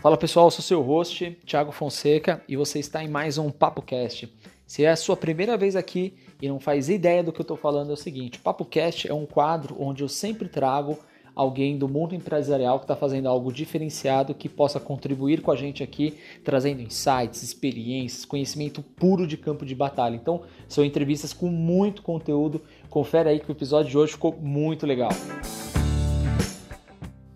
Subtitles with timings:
[0.00, 4.32] Fala pessoal, sou seu host, Thiago Fonseca, e você está em mais um PapoCast.
[4.66, 7.58] Se é a sua primeira vez aqui e não faz ideia do que eu estou
[7.58, 10.98] falando, é o seguinte: PapoCast é um quadro onde eu sempre trago
[11.34, 15.82] alguém do mundo empresarial que está fazendo algo diferenciado que possa contribuir com a gente
[15.82, 20.14] aqui, trazendo insights, experiências, conhecimento puro de campo de batalha.
[20.14, 22.62] Então, são entrevistas com muito conteúdo.
[22.94, 25.10] Confere aí que o episódio de hoje ficou muito legal.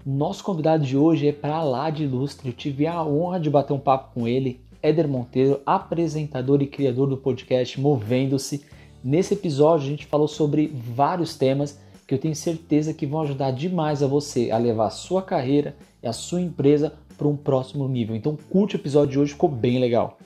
[0.06, 2.50] Nosso convidado de hoje é para lá de ilustre.
[2.50, 7.08] Eu tive a honra de bater um papo com ele, Éder Monteiro, apresentador e criador
[7.08, 8.64] do podcast Movendo-se.
[9.02, 13.50] Nesse episódio a gente falou sobre vários temas que eu tenho certeza que vão ajudar
[13.50, 17.88] demais a você a levar a sua carreira e a sua empresa para um próximo
[17.88, 18.14] nível.
[18.14, 20.18] Então curte o episódio de hoje, ficou bem legal.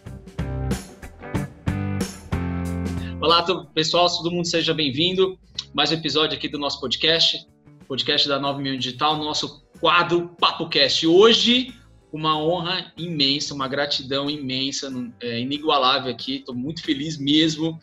[3.22, 3.40] Olá,
[3.72, 5.38] pessoal, todo mundo seja bem-vindo.
[5.72, 7.46] Mais um episódio aqui do nosso podcast,
[7.86, 11.06] podcast da 9 Mil Digital, nosso quadro PapoCast.
[11.06, 11.72] Hoje,
[12.12, 16.38] uma honra imensa, uma gratidão imensa, é, inigualável aqui.
[16.38, 17.78] Estou muito feliz mesmo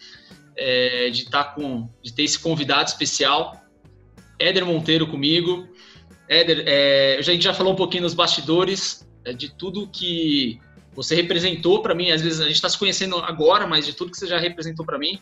[0.57, 3.63] é, de estar tá com, de ter esse convidado especial,
[4.37, 5.69] Éder Monteiro comigo.
[6.27, 10.59] Éder, é, a gente já falou um pouquinho nos bastidores é, de tudo que
[10.93, 12.11] você representou para mim.
[12.11, 14.85] Às vezes a gente está se conhecendo agora, mas de tudo que você já representou
[14.85, 15.17] para mim.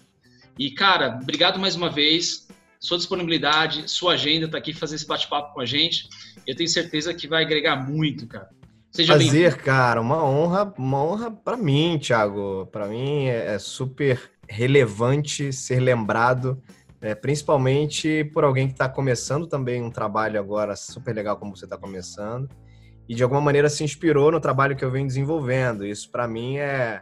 [0.58, 2.48] E cara, obrigado mais uma vez
[2.80, 6.08] sua disponibilidade, sua agenda está aqui fazer esse bate-papo com a gente.
[6.46, 8.50] Eu tenho certeza que vai agregar muito, cara.
[8.92, 12.68] Seja Prazer, cara, uma honra, uma honra para mim, Thiago.
[12.72, 16.62] Para mim é, é super relevante ser lembrado,
[17.02, 21.66] é, principalmente por alguém que está começando também um trabalho agora super legal como você
[21.66, 22.50] está começando
[23.08, 25.86] e de alguma maneira se inspirou no trabalho que eu venho desenvolvendo.
[25.86, 27.00] Isso para mim é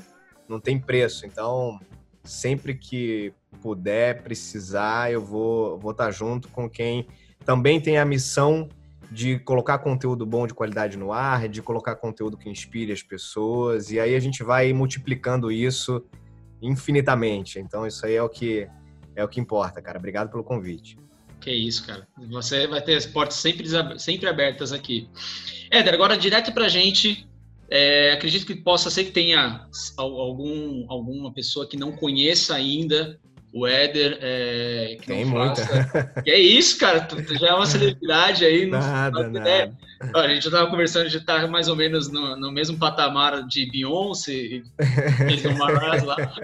[0.48, 1.26] não tem preço.
[1.26, 1.80] Então,
[2.26, 7.08] sempre que puder, precisar, eu vou vou estar tá junto com quem
[7.45, 8.67] também tem a missão
[9.12, 13.92] de colocar conteúdo bom de qualidade no ar, de colocar conteúdo que inspire as pessoas,
[13.92, 16.04] e aí a gente vai multiplicando isso
[16.61, 17.60] infinitamente.
[17.60, 18.67] Então isso aí é o que
[19.16, 19.98] é o que importa, cara.
[19.98, 20.98] Obrigado pelo convite.
[21.39, 22.08] Que isso, cara.
[22.30, 23.67] Você vai ter as portas sempre,
[23.99, 25.08] sempre abertas aqui.
[25.72, 27.28] Éder, agora direto pra gente.
[27.70, 29.67] É, acredito que possa ser que tenha
[29.98, 33.20] algum, alguma pessoa que não conheça ainda
[33.55, 35.64] o Éder, é, que Tem muita.
[36.27, 38.65] É isso, cara, tu, tu, já é uma celebridade aí.
[38.65, 39.77] Nada, nada.
[40.14, 43.48] a gente já estava conversando, de estar tá mais ou menos no, no mesmo patamar
[43.48, 44.64] de Beyoncé e
[46.04, 46.17] lá.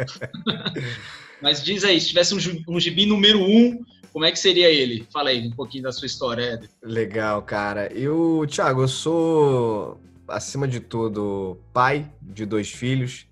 [1.42, 3.84] Mas diz aí, se tivesse um, um gibi número um,
[4.14, 5.06] como é que seria ele?
[5.12, 6.70] Fala aí um pouquinho da sua história, Éder.
[6.82, 7.92] Legal, cara.
[7.92, 10.00] Eu, Thiago, eu sou,
[10.32, 13.28] acima de tudo, pai de dois filhos.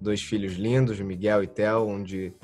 [0.00, 2.34] Dois filhos lindos, Miguel e Theo, onde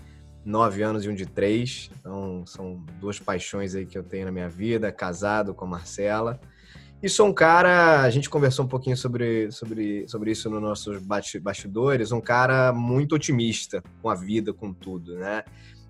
[0.45, 1.91] nove anos e um de três.
[2.01, 6.41] Então, são duas paixões aí que eu tenho na minha vida, casado com a Marcela.
[7.03, 10.99] E sou um cara, a gente conversou um pouquinho sobre, sobre, sobre isso nos nossos
[11.41, 15.43] bastidores, um cara muito otimista com a vida, com tudo, né?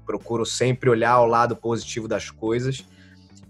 [0.06, 2.86] Procuro sempre olhar ao lado positivo das coisas.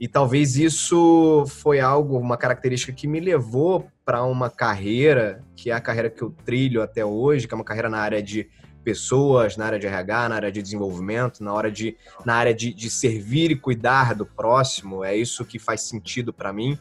[0.01, 5.75] E talvez isso foi algo, uma característica que me levou para uma carreira, que é
[5.75, 8.49] a carreira que eu trilho até hoje, que é uma carreira na área de
[8.83, 12.73] pessoas, na área de RH, na área de desenvolvimento, na, hora de, na área de,
[12.73, 15.05] de servir e cuidar do próximo.
[15.05, 16.79] É isso que faz sentido para mim,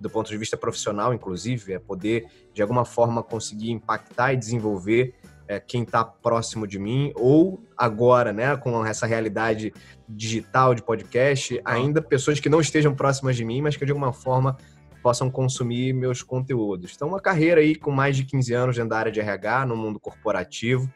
[0.00, 5.14] do ponto de vista profissional, inclusive, é poder, de alguma forma, conseguir impactar e desenvolver
[5.48, 9.72] é, quem está próximo de mim, ou agora, né, com essa realidade
[10.08, 14.12] digital de podcast, ainda pessoas que não estejam próximas de mim, mas que de alguma
[14.12, 14.56] forma
[15.02, 16.92] possam consumir meus conteúdos.
[16.94, 19.76] Então, uma carreira aí com mais de 15 anos dentro da área de RH, no
[19.76, 20.88] mundo corporativo,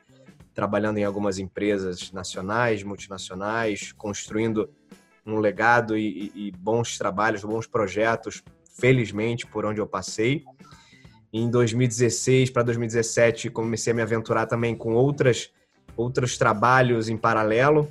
[0.54, 4.70] trabalhando em algumas empresas nacionais, multinacionais, construindo
[5.26, 8.42] um legado e, e, e bons trabalhos, bons projetos,
[8.78, 10.44] felizmente, por onde eu passei.
[11.38, 15.50] Em 2016 para 2017, comecei a me aventurar também com outras,
[15.94, 17.86] outros trabalhos em paralelo,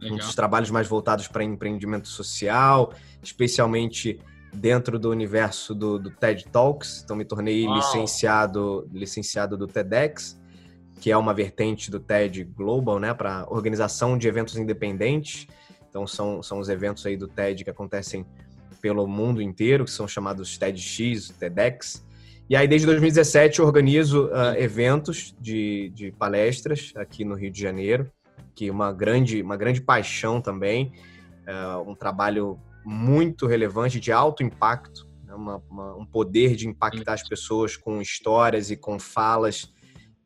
[0.00, 0.18] Legal.
[0.34, 2.92] trabalhos mais voltados para empreendimento social,
[3.22, 4.18] especialmente
[4.52, 7.02] dentro do universo do, do TED Talks.
[7.04, 10.40] Então, me tornei licenciado, licenciado do TEDx
[11.00, 15.46] que é uma vertente do TED Global, né, para organização de eventos independentes.
[15.88, 18.26] Então são, são os eventos aí do TED que acontecem
[18.82, 22.04] pelo mundo inteiro, que são chamados TEDx, TEDx.
[22.50, 27.62] E aí desde 2017 eu organizo uh, eventos de, de palestras aqui no Rio de
[27.62, 28.10] Janeiro,
[28.56, 30.92] que é uma grande, uma grande paixão também,
[31.46, 37.12] uh, um trabalho muito relevante, de alto impacto, né, uma, uma, um poder de impactar
[37.12, 39.72] as pessoas com histórias e com falas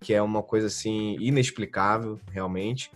[0.01, 2.91] que é uma coisa assim inexplicável, realmente.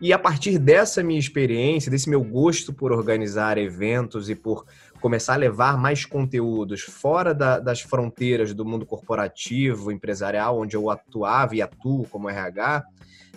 [0.00, 4.64] E a partir dessa minha experiência, desse meu gosto por organizar eventos e por
[5.00, 10.90] começar a levar mais conteúdos fora da, das fronteiras do mundo corporativo, empresarial, onde eu
[10.90, 12.84] atuava e atuo como RH,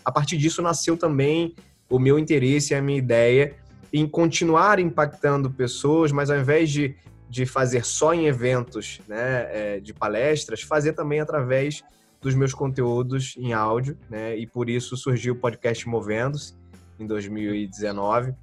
[0.03, 1.55] a partir disso nasceu também
[1.89, 3.55] o meu interesse e a minha ideia
[3.93, 6.95] em continuar impactando pessoas, mas ao invés de,
[7.29, 11.83] de fazer só em eventos né, é, de palestras, fazer também através
[12.21, 14.37] dos meus conteúdos em áudio, né?
[14.37, 16.53] E por isso surgiu o podcast Movendo-se
[16.99, 18.33] em 2019,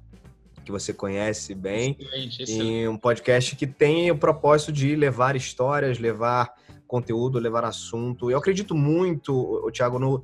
[0.63, 2.71] que você conhece bem, excelente, excelente.
[2.71, 6.53] e um podcast que tem o propósito de levar histórias, levar
[6.87, 8.31] conteúdo, levar assunto.
[8.31, 10.23] Eu acredito muito, Tiago, no,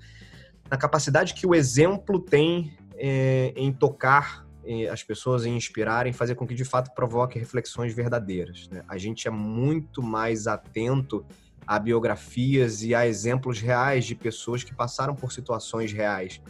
[0.70, 6.14] na capacidade que o exemplo tem é, em tocar é, as pessoas, em inspirar, em
[6.14, 8.68] fazer com que de fato provoque reflexões verdadeiras.
[8.70, 8.84] Né?
[8.88, 11.24] A gente é muito mais atento
[11.68, 16.42] a biografias e a exemplos reais de pessoas que passaram por situações reais.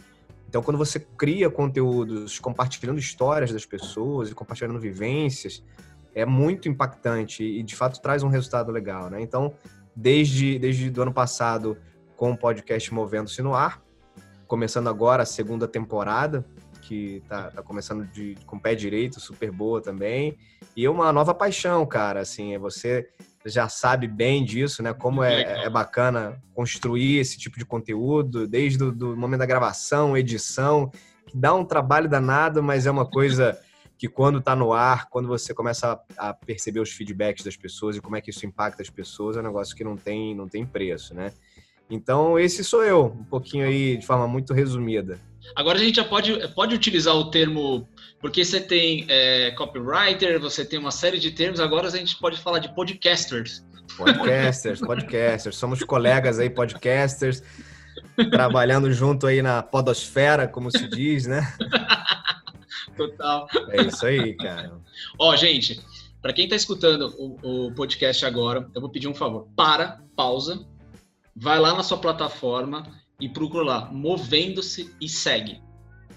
[0.48, 5.62] Então, quando você cria conteúdos compartilhando histórias das pessoas e compartilhando vivências,
[6.14, 9.20] é muito impactante e, de fato, traz um resultado legal, né?
[9.20, 9.54] Então,
[9.94, 11.76] desde, desde o ano passado,
[12.16, 13.82] com o podcast Movendo-se no Ar,
[14.46, 16.44] começando agora a segunda temporada,
[16.80, 20.38] que tá, tá começando de, com pé direito, super boa também.
[20.76, 23.08] E uma nova paixão, cara, assim, é você
[23.46, 24.92] já sabe bem disso, né?
[24.92, 30.16] Como é, é, bacana construir esse tipo de conteúdo, desde o do momento da gravação,
[30.16, 30.90] edição,
[31.26, 33.58] que dá um trabalho danado, mas é uma coisa
[33.96, 38.00] que quando está no ar, quando você começa a, perceber os feedbacks das pessoas e
[38.00, 40.66] como é que isso impacta as pessoas, é um negócio que não tem, não tem
[40.66, 41.32] preço, né?
[41.88, 45.20] Então, esse sou eu, um pouquinho aí de forma muito resumida.
[45.54, 47.88] Agora a gente já pode, pode utilizar o termo,
[48.20, 52.38] porque você tem é, copywriter, você tem uma série de termos, agora a gente pode
[52.38, 53.64] falar de podcasters.
[53.96, 55.56] Podcasters, podcasters.
[55.56, 57.42] Somos colegas aí, podcasters,
[58.30, 61.40] trabalhando junto aí na podosfera, como se diz, né?
[62.96, 63.46] Total.
[63.70, 64.72] É isso aí, cara.
[65.18, 65.80] Ó, gente,
[66.20, 69.48] para quem está escutando o, o podcast agora, eu vou pedir um favor.
[69.54, 70.66] Para, pausa,
[71.34, 72.86] vai lá na sua plataforma
[73.20, 75.60] e procura lá, movendo-se e segue.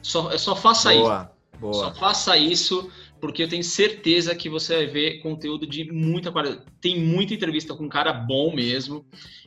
[0.01, 1.59] Só, só faça boa, isso.
[1.59, 1.73] Boa.
[1.73, 6.63] Só faça isso, porque eu tenho certeza que você vai ver conteúdo de muita qualidade.
[6.81, 9.05] Tem muita entrevista com um cara bom mesmo.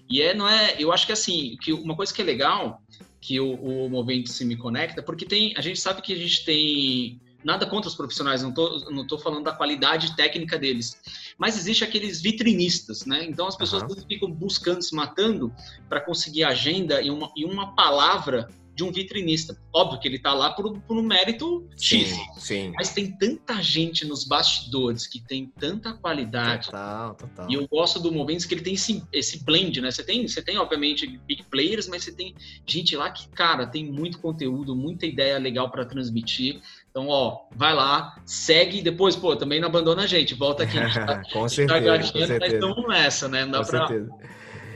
[0.08, 0.76] E é, não é.
[0.78, 2.82] Eu acho que assim, que uma coisa que é legal,
[3.20, 5.54] que o, o Movendo-se me conecta, porque tem.
[5.56, 9.18] A gente sabe que a gente tem nada contra os profissionais, não tô, não tô
[9.18, 11.00] falando da qualidade técnica deles,
[11.38, 13.24] mas existe aqueles vitrinistas, né?
[13.24, 14.06] Então as pessoas uhum.
[14.08, 15.52] ficam buscando, se matando
[15.88, 19.56] para conseguir agenda e uma, e uma palavra de um vitrinista.
[19.72, 22.08] Óbvio que ele está lá por, por, um mérito X.
[22.08, 22.72] Sim, sim.
[22.74, 26.66] Mas tem tanta gente nos bastidores que tem tanta qualidade.
[26.66, 27.50] Total, total.
[27.50, 29.90] E eu gosto do Moventos que ele tem esse, esse blend, né?
[29.90, 32.34] Você tem, você tem, obviamente, big players, mas você tem
[32.66, 36.60] gente lá que, cara, tem muito conteúdo, muita ideia legal para transmitir.
[36.92, 40.76] Então, ó, vai lá, segue e depois, pô, também não abandona a gente, volta aqui.
[40.76, 42.38] Gente tá, com certeza, tá com certeza.
[42.38, 43.44] mas estamos nessa, né?
[43.46, 44.12] Não dá com pra, certeza.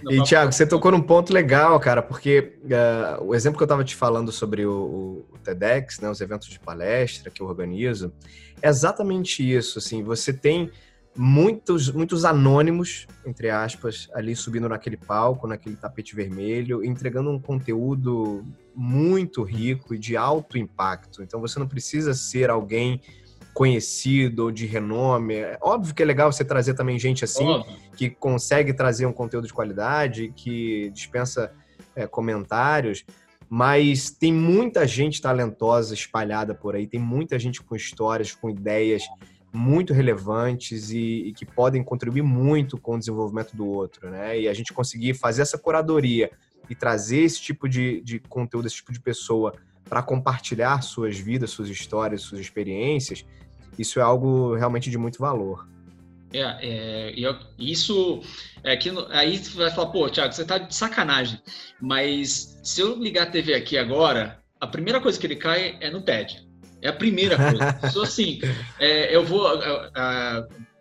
[0.09, 3.85] E, Thiago, você tocou num ponto legal, cara, porque uh, o exemplo que eu estava
[3.85, 8.11] te falando sobre o, o, TEDx, né, os eventos de palestra que eu organizo,
[8.63, 9.79] é exatamente isso.
[9.79, 10.71] Assim, você tem
[11.17, 18.45] muitos, muitos anônimos, entre aspas, ali subindo naquele palco, naquele tapete vermelho, entregando um conteúdo
[18.75, 21.23] muito rico e de alto impacto.
[21.23, 23.01] Então, você não precisa ser alguém
[23.55, 25.37] conhecido ou de renome.
[25.37, 27.75] É óbvio que é legal você trazer também gente assim, Óbvio.
[27.97, 31.51] que consegue trazer um conteúdo de qualidade, que dispensa
[31.95, 33.03] é, comentários,
[33.49, 39.05] mas tem muita gente talentosa espalhada por aí, tem muita gente com histórias, com ideias
[39.57, 44.39] muito relevantes e, e, que podem contribuir muito com o desenvolvimento do outro, né?
[44.41, 46.31] E a gente conseguir fazer essa curadoria
[46.69, 49.55] e trazer esse tipo de, de conteúdo, esse tipo de pessoa
[49.89, 53.25] para compartilhar suas vidas, suas histórias, suas experiências,
[53.79, 55.67] isso é algo realmente de muito valor.
[56.33, 58.21] É, é eu, isso
[58.63, 61.41] é que aí você vai falar, pô, Thiago, você tá de sacanagem.
[61.81, 65.91] Mas se eu ligar a TV aqui agora, a primeira coisa que ele cai é
[65.91, 66.46] no TED.
[66.83, 67.79] É a primeira coisa.
[67.93, 68.41] Só assim,
[68.79, 69.47] é, eu vou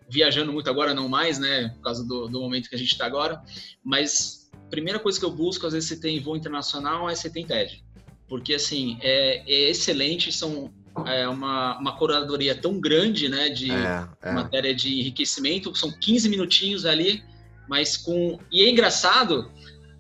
[0.10, 1.70] viajando muito agora, não mais, né?
[1.76, 3.42] Por causa do, do momento que a gente está agora.
[3.84, 7.30] Mas a primeira coisa que eu busco, às vezes você tem voo internacional, aí você
[7.30, 7.84] tem TED.
[8.28, 10.74] Porque, assim, é, é excelente, são
[11.06, 14.32] é uma, uma curadoria tão grande, né, de é, é.
[14.32, 17.22] matéria de enriquecimento, são 15 minutinhos ali,
[17.68, 18.40] mas com...
[18.50, 19.52] E é engraçado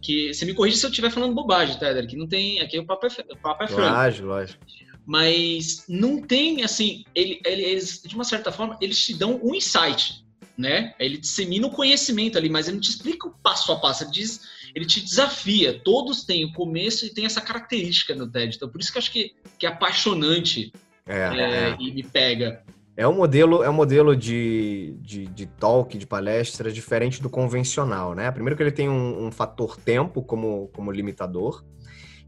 [0.02, 2.62] que, você me corrige se eu estiver falando bobagem, tá, que não tem...
[2.62, 3.94] Aqui o papo é, o papo é franco.
[3.94, 4.66] Lógico, lógico.
[5.05, 10.25] Mas não tem, assim, ele, eles, de uma certa forma, eles te dão um insight.
[10.57, 10.93] né?
[11.00, 14.12] Ele dissemina o conhecimento ali, mas ele não te explica o passo a passo, ele,
[14.12, 14.41] diz,
[14.74, 15.79] ele te desafia.
[15.83, 18.55] Todos têm o começo e tem essa característica no TED.
[18.55, 20.71] Então, por isso que eu acho que, que é apaixonante
[21.05, 21.77] é, é, é.
[21.79, 22.63] e me pega.
[22.97, 28.15] É um modelo, é um modelo de, de, de, talk, de palestra, diferente do convencional,
[28.15, 28.31] né?
[28.31, 31.63] Primeiro que ele tem um, um fator tempo como, como limitador.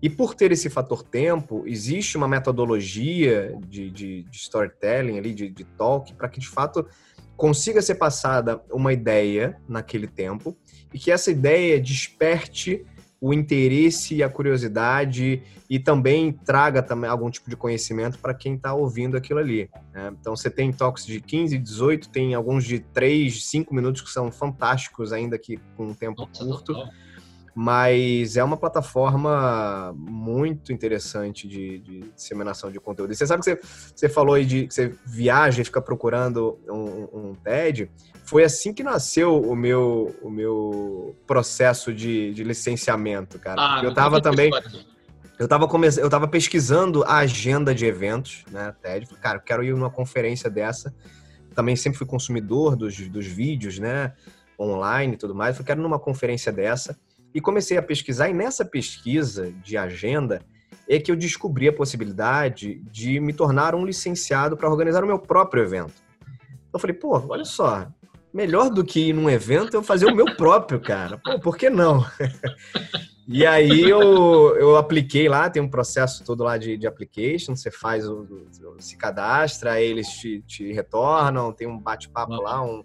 [0.01, 5.49] E por ter esse fator tempo, existe uma metodologia de, de, de storytelling ali, de,
[5.49, 6.85] de talk, para que de fato
[7.35, 10.55] consiga ser passada uma ideia naquele tempo
[10.93, 12.85] e que essa ideia desperte
[13.19, 18.53] o interesse e a curiosidade e também traga também algum tipo de conhecimento para quem
[18.53, 19.67] está ouvindo aquilo ali.
[19.91, 20.13] Né?
[20.19, 24.31] Então você tem toques de 15, 18, tem alguns de 3, 5 minutos que são
[24.31, 26.73] fantásticos ainda que com um tempo Nossa, curto.
[26.73, 27.06] Total
[27.59, 33.11] mas é uma plataforma muito interessante de, de, disseminação de conteúdo.
[33.11, 33.59] E você sabe que você,
[33.95, 37.89] você falou aí de que você viaja e fica procurando um, um TED.
[38.25, 43.59] Foi assim que nasceu o meu, o meu processo de, de licenciamento, cara.
[43.59, 44.51] Ah, eu tava também.
[45.39, 45.87] Eu tava, come...
[45.97, 49.07] eu tava pesquisando a agenda de eventos, né, TED.
[49.19, 50.93] Cara, eu quero ir numa conferência dessa.
[51.55, 54.13] Também sempre fui consumidor dos, dos vídeos, né,
[54.59, 55.55] online e tudo mais.
[55.55, 56.95] Falei, quero ir numa conferência dessa
[57.33, 60.41] e comecei a pesquisar, e nessa pesquisa de agenda
[60.89, 65.19] é que eu descobri a possibilidade de me tornar um licenciado para organizar o meu
[65.19, 65.93] próprio evento.
[66.73, 67.87] Eu falei, pô, olha só,
[68.33, 71.17] melhor do que ir num evento eu fazer o meu próprio, cara.
[71.17, 72.05] Pô, por que não?
[73.27, 77.69] e aí eu, eu apliquei lá, tem um processo todo lá de, de application, você
[77.69, 78.21] faz o,
[78.77, 82.83] o se cadastra, aí eles te, te retornam, tem um bate-papo lá, um,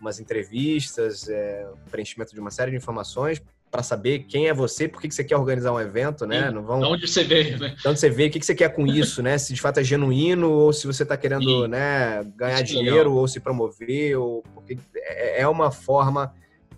[0.00, 5.00] umas entrevistas, é, preenchimento de uma série de informações para saber quem é você, por
[5.00, 6.48] que, que você quer organizar um evento, né?
[6.48, 6.80] Sim, Não vão...
[6.80, 7.76] De onde você veio, né?
[7.80, 9.38] De onde você veio, o que, que você quer com isso, né?
[9.38, 13.14] Se de fato é genuíno ou se você está querendo né, ganhar dinheiro legal.
[13.14, 16.34] ou se promover, ou porque é, é uma forma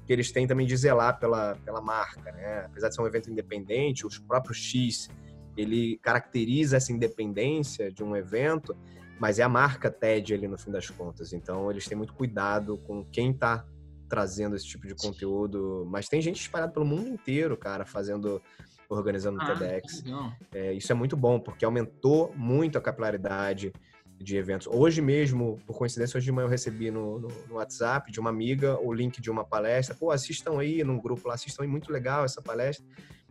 [0.06, 2.66] que eles têm também de zelar pela, pela marca, né?
[2.66, 5.08] Apesar de ser um evento independente, os próprios X,
[5.56, 8.76] ele caracteriza essa independência de um evento,
[9.18, 11.32] mas é a marca TED ali no fim das contas.
[11.32, 13.64] Então eles têm muito cuidado com quem está
[14.12, 15.88] trazendo esse tipo de conteúdo.
[15.90, 18.42] Mas tem gente espalhada pelo mundo inteiro, cara, fazendo,
[18.86, 20.04] organizando ah, TEDx.
[20.52, 23.72] É, isso é muito bom, porque aumentou muito a capilaridade
[24.18, 24.66] de eventos.
[24.66, 28.28] Hoje mesmo, por coincidência, hoje de manhã eu recebi no, no, no, WhatsApp de uma
[28.28, 29.96] amiga o link de uma palestra.
[29.96, 32.84] Pô, assistam aí num grupo lá, assistam aí, muito legal essa palestra.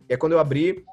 [0.08, 0.84] E aí quando eu abri,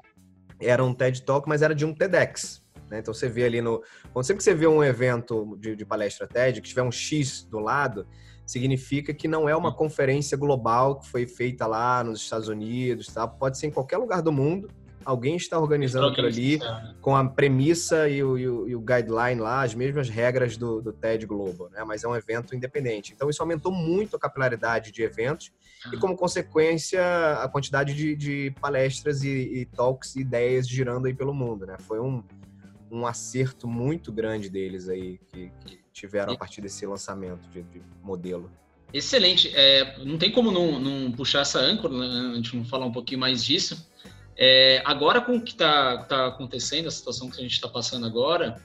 [0.60, 2.64] era um TED Talk, mas era de um TEDx.
[2.88, 3.00] Né?
[3.00, 3.82] Então você vê ali no.
[4.12, 7.42] Quando sempre que você vê um evento de, de palestra TED, que tiver um X
[7.42, 8.06] do lado,
[8.50, 13.26] significa que não é uma conferência global que foi feita lá nos Estados Unidos, tá?
[13.26, 14.68] Pode ser em qualquer lugar do mundo.
[15.04, 16.58] Alguém está organizando aquilo ali
[17.00, 20.82] com a premissa e o, e, o, e o, guideline lá, as mesmas regras do,
[20.82, 21.84] do TED Global, né?
[21.84, 23.12] Mas é um evento independente.
[23.14, 25.52] Então isso aumentou muito a capilaridade de eventos
[25.90, 27.00] e, como consequência,
[27.40, 31.76] a quantidade de, de palestras e, e talks e ideias girando aí pelo mundo, né?
[31.78, 32.22] Foi um,
[32.90, 37.82] um acerto muito grande deles aí que, que tiveram a partir desse lançamento de, de
[38.02, 38.50] modelo.
[38.92, 39.52] Excelente.
[39.54, 42.32] É, não tem como não, não, puxar essa âncora, né?
[42.32, 43.88] a gente não falar um pouquinho mais disso.
[44.36, 48.06] É, agora com o que está tá acontecendo, a situação que a gente está passando
[48.06, 48.56] agora,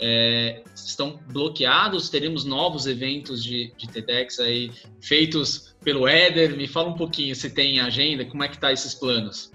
[0.00, 6.56] é, estão bloqueados, teremos novos eventos de, de TEDx aí feitos pelo Éder.
[6.56, 9.52] Me fala um pouquinho se tem agenda, como é que tá esses planos?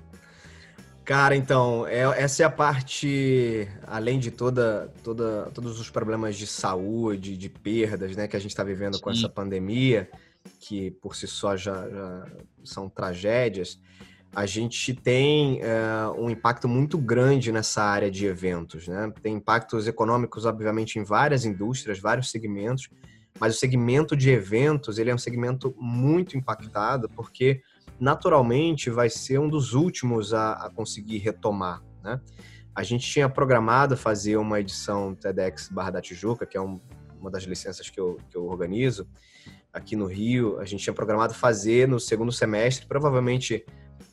[1.05, 6.47] Cara, então, é, essa é a parte, além de toda, toda, todos os problemas de
[6.47, 9.01] saúde, de perdas, né, que a gente está vivendo Sim.
[9.01, 10.09] com essa pandemia,
[10.59, 12.27] que por si só já, já
[12.63, 13.79] são tragédias,
[14.35, 19.13] a gente tem é, um impacto muito grande nessa área de eventos, né?
[19.21, 22.89] Tem impactos econômicos, obviamente, em várias indústrias, vários segmentos,
[23.39, 27.61] mas o segmento de eventos, ele é um segmento muito impactado, porque
[27.99, 32.19] naturalmente vai ser um dos últimos a, a conseguir retomar, né?
[32.75, 36.81] A gente tinha programado fazer uma edição TEDx Barra da Tijuca, que é um,
[37.21, 39.07] uma das licenças que eu, que eu organizo
[39.71, 40.59] aqui no Rio.
[40.59, 43.65] A gente tinha programado fazer no segundo semestre, provavelmente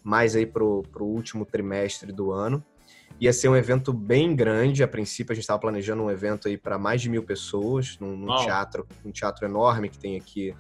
[0.05, 2.65] mais aí para o último trimestre do ano.
[3.21, 4.83] Ia ser um evento bem grande.
[4.83, 8.17] A princípio, a gente estava planejando um evento aí para mais de mil pessoas, num,
[8.17, 8.45] num oh.
[8.45, 10.55] teatro, um teatro enorme que tem aqui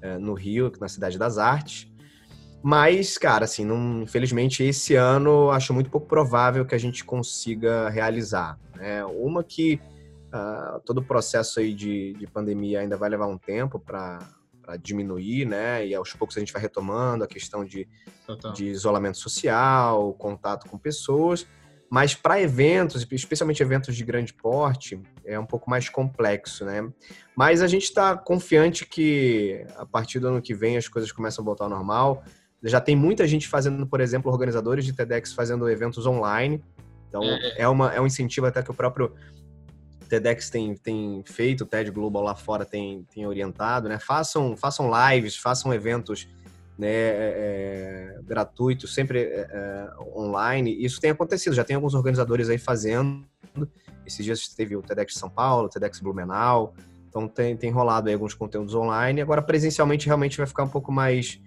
[0.00, 1.89] é, no Rio, na Cidade das Artes.
[2.62, 7.88] Mas, cara, assim, não, infelizmente esse ano acho muito pouco provável que a gente consiga
[7.88, 8.58] realizar.
[8.76, 9.04] Né?
[9.04, 9.80] Uma que
[10.28, 14.18] uh, todo o processo aí de, de pandemia ainda vai levar um tempo para
[14.82, 15.84] diminuir, né?
[15.86, 17.88] E aos poucos a gente vai retomando a questão de,
[18.54, 21.46] de isolamento social, contato com pessoas.
[21.90, 26.88] Mas para eventos, especialmente eventos de grande porte, é um pouco mais complexo, né?
[27.36, 31.42] Mas a gente está confiante que a partir do ano que vem as coisas começam
[31.42, 32.22] a voltar ao normal.
[32.62, 36.62] Já tem muita gente fazendo, por exemplo, organizadores de TEDx fazendo eventos online.
[37.08, 39.12] Então, é, é uma, é um incentivo até que o próprio
[40.08, 43.98] TEDx tem, tem feito, o TED Global lá fora tem, tem orientado, né?
[43.98, 46.28] Façam, façam lives, façam eventos
[46.80, 50.74] né, é, é, gratuito, sempre é, é, online.
[50.82, 53.24] Isso tem acontecido, já tem alguns organizadores aí fazendo.
[54.06, 56.74] Esses dias teve o TEDx São Paulo, o TEDx Blumenau.
[57.08, 59.20] Então tem, tem rolado aí alguns conteúdos online.
[59.20, 61.38] Agora, presencialmente, realmente vai ficar um pouco mais,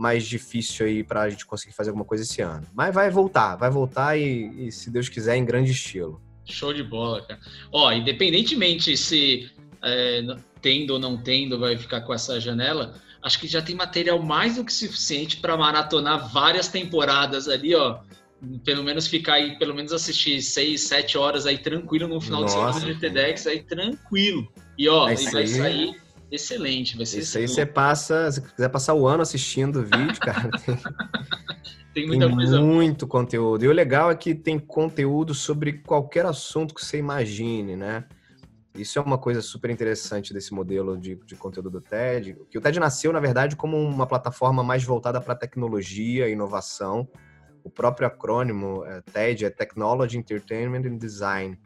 [0.00, 2.66] mais difícil aí para a gente conseguir fazer alguma coisa esse ano.
[2.74, 6.20] Mas vai voltar, vai voltar e, e, se Deus quiser, em grande estilo.
[6.46, 7.38] Show de bola, cara.
[7.70, 9.50] Ó, independentemente se
[9.84, 10.22] é,
[10.62, 14.56] tendo ou não tendo, vai ficar com essa janela acho que já tem material mais
[14.56, 17.98] do que suficiente para maratonar várias temporadas ali, ó.
[18.64, 22.56] Pelo menos ficar aí, pelo menos assistir seis, sete horas aí tranquilo no final Nossa,
[22.56, 24.50] de semana de TEDx aí tranquilo.
[24.78, 26.00] E ó, é vai sair
[26.30, 30.20] excelente, vai ser Isso aí você passa, se quiser passar o ano assistindo o vídeo,
[30.20, 30.76] cara, tem,
[31.94, 32.60] tem muita tem coisa.
[32.60, 33.64] muito conteúdo.
[33.64, 38.04] E o legal é que tem conteúdo sobre qualquer assunto que você imagine, né?
[38.74, 42.60] Isso é uma coisa super interessante desse modelo de, de conteúdo do TED, que o
[42.60, 47.08] TED nasceu, na verdade, como uma plataforma mais voltada para tecnologia e inovação.
[47.64, 51.58] O próprio acrônimo é, TED é Technology, Entertainment and Design.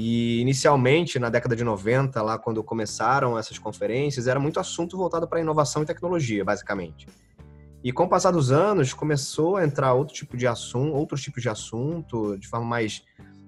[0.00, 5.26] E inicialmente, na década de 90, lá quando começaram essas conferências, era muito assunto voltado
[5.26, 7.08] para inovação e tecnologia, basicamente.
[7.82, 11.42] E com o passar dos anos, começou a entrar outro tipo de assunto, outros tipos
[11.42, 13.02] de assunto, de forma mais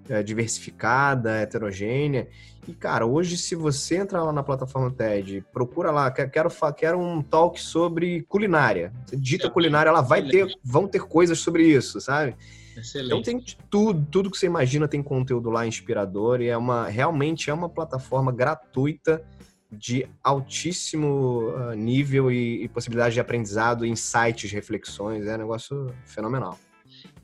[0.09, 2.27] é, diversificada, heterogênea.
[2.67, 7.23] E, cara, hoje, se você entrar lá na plataforma TED, procura lá, quero, quero um
[7.23, 8.93] talk sobre culinária.
[9.07, 12.35] Você digita culinária, ela vai ter, vão ter coisas sobre isso, sabe?
[12.77, 13.07] Excelente.
[13.09, 17.51] Então tem tudo, tudo que você imagina tem conteúdo lá inspirador e é uma realmente
[17.51, 19.25] é uma plataforma gratuita
[19.71, 26.59] de altíssimo uh, nível e, e possibilidade de aprendizado, insights, reflexões, é um negócio fenomenal.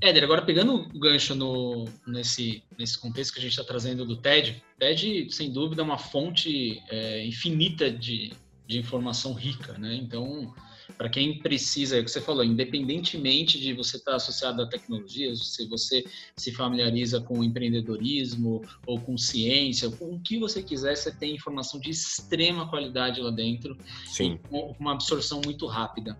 [0.01, 4.17] Éder, agora pegando o gancho no, nesse, nesse contexto que a gente está trazendo do
[4.17, 8.33] TED, TED, sem dúvida, é uma fonte é, infinita de,
[8.67, 9.95] de informação rica, né?
[9.95, 10.55] Então,
[10.97, 14.69] para quem precisa, é o que você falou, independentemente de você estar tá associado à
[14.69, 16.05] tecnologia, se você
[16.37, 21.81] se familiariza com empreendedorismo ou com ciência, com o que você quiser, você tem informação
[21.81, 24.39] de extrema qualidade lá dentro, Sim.
[24.49, 26.19] com uma absorção muito rápida.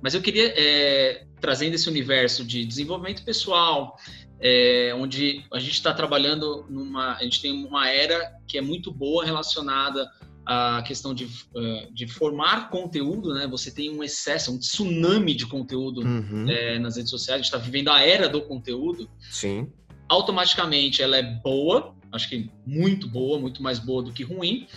[0.00, 3.96] Mas eu queria, é, trazendo esse universo de desenvolvimento pessoal,
[4.40, 7.16] é, onde a gente está trabalhando numa.
[7.16, 10.10] A gente tem uma era que é muito boa relacionada
[10.46, 13.46] à questão de, é, de formar conteúdo, né?
[13.48, 16.48] Você tem um excesso, um tsunami de conteúdo uhum.
[16.48, 19.10] é, nas redes sociais, a gente está vivendo a era do conteúdo.
[19.30, 19.70] Sim.
[20.08, 24.68] Automaticamente ela é boa, acho que muito boa, muito mais boa do que ruim,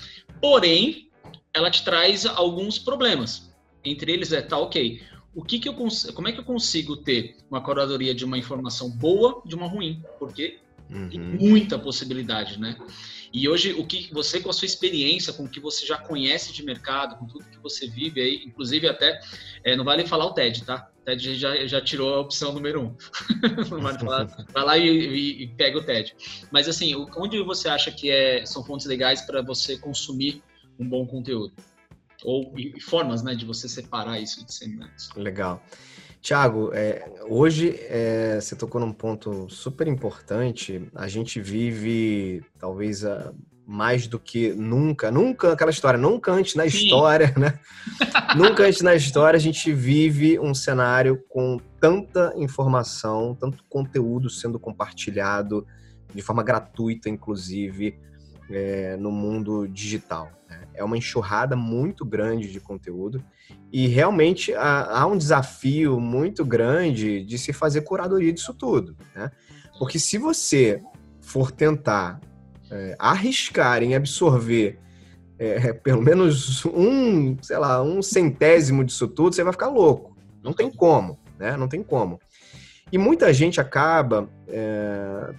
[0.41, 1.07] porém
[1.53, 3.49] ela te traz alguns problemas
[3.83, 5.01] entre eles é, tá, ok,
[5.33, 5.73] o que que eu
[6.13, 10.03] como é que eu consigo ter uma curadoria de uma informação boa de uma ruim?
[10.17, 11.09] Porque uhum.
[11.09, 12.77] tem muita possibilidade, né?
[13.31, 16.51] E hoje, o que você, com a sua experiência, com o que você já conhece
[16.51, 19.19] de mercado, com tudo que você vive aí, inclusive até,
[19.63, 20.89] é, não vale falar o TED, tá?
[21.01, 22.95] O TED já, já tirou a opção número um.
[23.69, 26.15] não vale falar, vai lá e, e, e, pega o TED.
[26.51, 30.41] Mas assim, onde você acha que é, são fontes legais para você consumir
[30.79, 31.53] um bom conteúdo?
[32.23, 35.09] ou e formas né, de você separar isso de seminários.
[35.15, 35.63] Legal.
[36.21, 40.89] Tiago, é, hoje é, você tocou num ponto super importante.
[40.93, 43.33] A gente vive, talvez, a,
[43.65, 46.69] mais do que nunca, nunca aquela história, nunca antes na Sim.
[46.69, 47.59] história, né?
[48.35, 54.59] nunca antes na história a gente vive um cenário com tanta informação, tanto conteúdo sendo
[54.59, 55.65] compartilhado
[56.13, 57.99] de forma gratuita, inclusive,
[58.49, 60.31] é, no mundo digital.
[60.49, 60.61] Né?
[60.73, 63.23] É uma enxurrada muito grande de conteúdo
[63.71, 68.95] e realmente há, há, um desafio muito grande de se fazer curadoria disso tudo.
[69.15, 69.31] Né?
[69.77, 70.81] Porque se você
[71.21, 72.19] for tentar
[72.71, 74.79] é, arriscar em absorver
[75.37, 80.17] é, pelo menos um, sei lá, um centésimo disso tudo, você vai ficar louco.
[80.43, 81.55] Não tem como, né?
[81.57, 82.19] Não tem como.
[82.91, 85.33] E muita gente acaba é,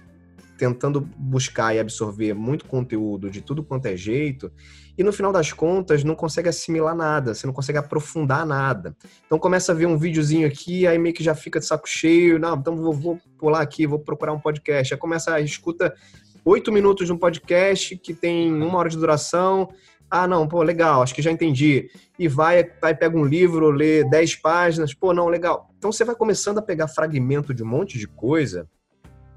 [0.60, 4.52] tentando buscar e absorver muito conteúdo de tudo quanto é jeito,
[4.96, 8.94] e no final das contas não consegue assimilar nada, você não consegue aprofundar nada.
[9.24, 12.38] Então começa a ver um videozinho aqui, aí meio que já fica de saco cheio,
[12.38, 14.92] não, então vou, vou pular aqui, vou procurar um podcast.
[14.92, 15.94] Aí começa a escuta
[16.44, 19.70] oito minutos de um podcast que tem uma hora de duração,
[20.10, 21.88] ah, não, pô, legal, acho que já entendi.
[22.18, 25.70] E vai, vai pega um livro, lê dez páginas, pô, não, legal.
[25.78, 28.68] Então você vai começando a pegar fragmento de um monte de coisa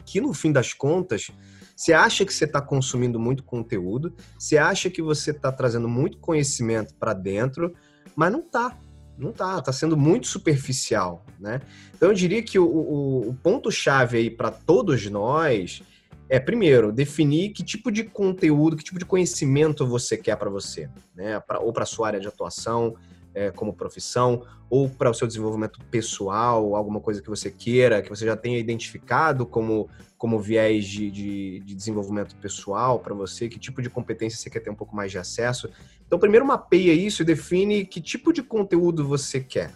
[0.05, 1.31] que no fim das contas,
[1.75, 6.17] você acha que você está consumindo muito conteúdo, você acha que você está trazendo muito
[6.17, 7.73] conhecimento para dentro,
[8.15, 8.77] mas não está.
[9.15, 11.61] Não está, está sendo muito superficial, né?
[11.95, 15.83] Então eu diria que o, o, o ponto-chave aí para todos nós
[16.29, 20.89] é, primeiro, definir que tipo de conteúdo, que tipo de conhecimento você quer para você,
[21.15, 21.39] né?
[21.39, 22.95] Pra, ou para sua área de atuação,
[23.33, 28.09] é, como profissão, ou para o seu desenvolvimento pessoal, alguma coisa que você queira, que
[28.09, 33.59] você já tenha identificado como, como viés de, de, de desenvolvimento pessoal para você, que
[33.59, 35.69] tipo de competência você quer ter um pouco mais de acesso.
[36.05, 39.71] Então, primeiro mapeia isso e define que tipo de conteúdo você quer.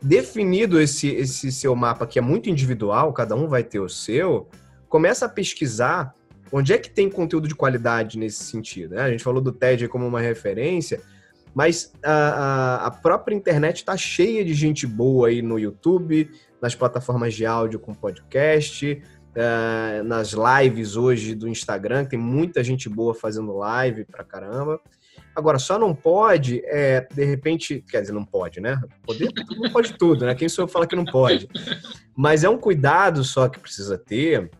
[0.00, 4.48] Definido esse, esse seu mapa, que é muito individual, cada um vai ter o seu,
[4.88, 6.14] começa a pesquisar
[6.52, 8.94] onde é que tem conteúdo de qualidade nesse sentido.
[8.94, 9.02] Né?
[9.02, 11.00] A gente falou do TED como uma referência,
[11.54, 17.34] mas a, a, própria internet está cheia de gente boa aí no YouTube, nas plataformas
[17.34, 19.02] de áudio com podcast,
[19.36, 24.80] uh, nas lives hoje do Instagram, tem muita gente boa fazendo live pra caramba.
[25.34, 28.80] Agora, só não pode, é, de repente, quer dizer, não pode, né?
[29.04, 30.34] Poder não pode tudo, né?
[30.34, 31.48] Quem sou eu falar que não pode?
[32.14, 34.50] Mas é um cuidado só que precisa ter,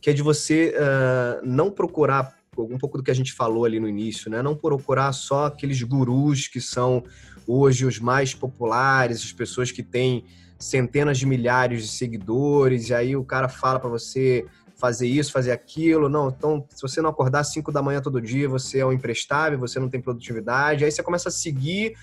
[0.00, 3.78] que é de você uh, não procurar um pouco do que a gente falou ali
[3.78, 4.42] no início, né?
[4.42, 7.04] Não procurar só aqueles gurus que são
[7.46, 10.24] hoje os mais populares, as pessoas que têm
[10.58, 14.44] centenas de milhares de seguidores, e aí o cara fala para você
[14.76, 16.08] fazer isso, fazer aquilo.
[16.08, 18.92] Não, então, se você não acordar às 5 da manhã todo dia, você é um
[18.92, 20.84] imprestável, você não tem produtividade.
[20.84, 21.94] Aí você começa a seguir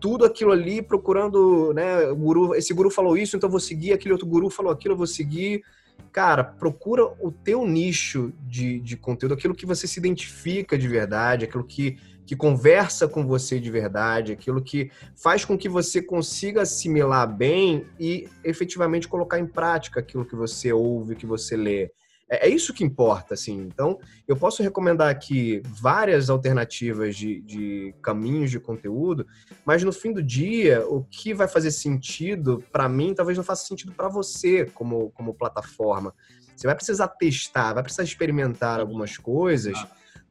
[0.00, 2.06] tudo aquilo ali, procurando, né?
[2.10, 3.92] O guru, esse guru falou isso, então vou seguir.
[3.92, 5.62] Aquele outro guru falou aquilo, eu vou seguir
[6.12, 11.44] cara, procura o teu nicho de, de conteúdo, aquilo que você se identifica de verdade,
[11.44, 16.62] aquilo que, que conversa com você de verdade, aquilo que faz com que você consiga
[16.62, 21.90] assimilar bem e efetivamente colocar em prática aquilo que você ouve, que você lê.
[22.28, 23.60] É, é isso que importa, assim.
[23.60, 29.26] Então, eu posso recomendar aqui várias alternativas de, de caminhos de conteúdo,
[29.64, 33.66] mas no fim do dia, o que vai fazer sentido para mim, talvez não faça
[33.66, 36.14] sentido para você como, como plataforma.
[36.56, 39.76] Você vai precisar testar, vai precisar experimentar algumas coisas,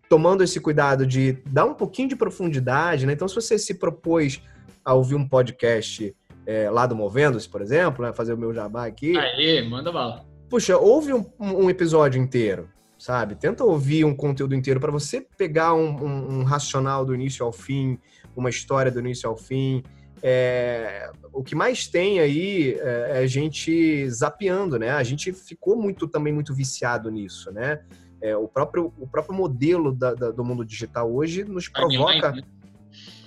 [0.10, 3.13] tomando esse cuidado de dar um pouquinho de profundidade, né?
[3.13, 4.41] Então, se você se propôs
[4.86, 8.13] a ouvir um podcast é, lá do Movendo-se, por exemplo, né?
[8.13, 9.17] fazer o meu jabá aqui.
[9.17, 13.34] Aê, manda bala puxa, ouve um, um episódio inteiro, sabe?
[13.34, 17.52] Tenta ouvir um conteúdo inteiro para você pegar um, um, um, racional do início ao
[17.52, 17.98] fim,
[18.36, 19.84] uma história do início ao fim.
[20.22, 24.92] É, o que mais tem aí é, é a gente zapeando, né?
[24.92, 27.82] A gente ficou muito também muito viciado nisso, né?
[28.22, 32.32] É, o, próprio, o próprio modelo da, da, do mundo digital hoje nos provoca.
[32.32, 32.44] Né?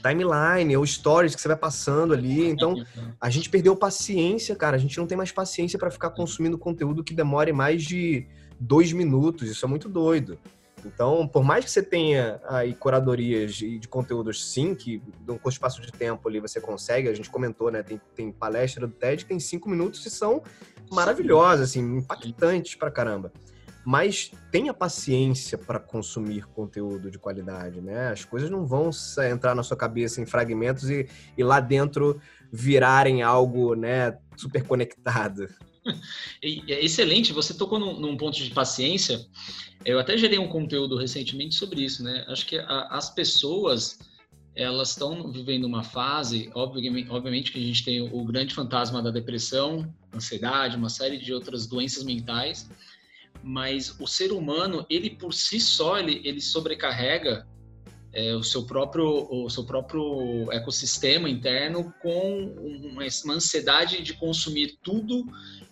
[0.09, 2.49] Timeline, ou stories que você vai passando ali.
[2.49, 2.75] Então,
[3.21, 4.77] a gente perdeu paciência, cara.
[4.77, 8.27] A gente não tem mais paciência para ficar consumindo conteúdo que demore mais de
[8.59, 9.49] dois minutos.
[9.49, 10.39] Isso é muito doido.
[10.85, 15.55] Então, por mais que você tenha aí curadorias de, de conteúdos, sim, que num curto
[15.55, 17.83] espaço de tempo ali você consegue, a gente comentou, né?
[17.83, 20.43] Tem, tem palestra do TED que tem cinco minutos e são
[20.93, 23.33] maravilhosas, assim, impactantes pra caramba
[23.87, 28.09] mas tenha paciência para consumir conteúdo de qualidade, né?
[28.09, 28.91] As coisas não vão
[29.31, 32.21] entrar na sua cabeça em fragmentos e, e lá dentro
[32.53, 35.49] virarem algo, né, super conectado.
[36.43, 39.25] É excelente, você tocou num, num, ponto de paciência.
[39.85, 42.25] Eu até gerei um conteúdo recentemente sobre isso, né?
[42.27, 44.01] Acho que a, as pessoas
[44.57, 49.89] elas estão vivendo uma fase, obviamente, que a gente tem o grande fantasma da depressão,
[50.13, 52.69] ansiedade, uma série de outras doenças mentais
[53.43, 57.47] mas o ser humano, ele por si só, ele, ele sobrecarrega
[58.17, 62.45] é, o, seu próprio, o seu próprio ecossistema interno com
[62.95, 65.27] uma, ansiedade de consumir tudo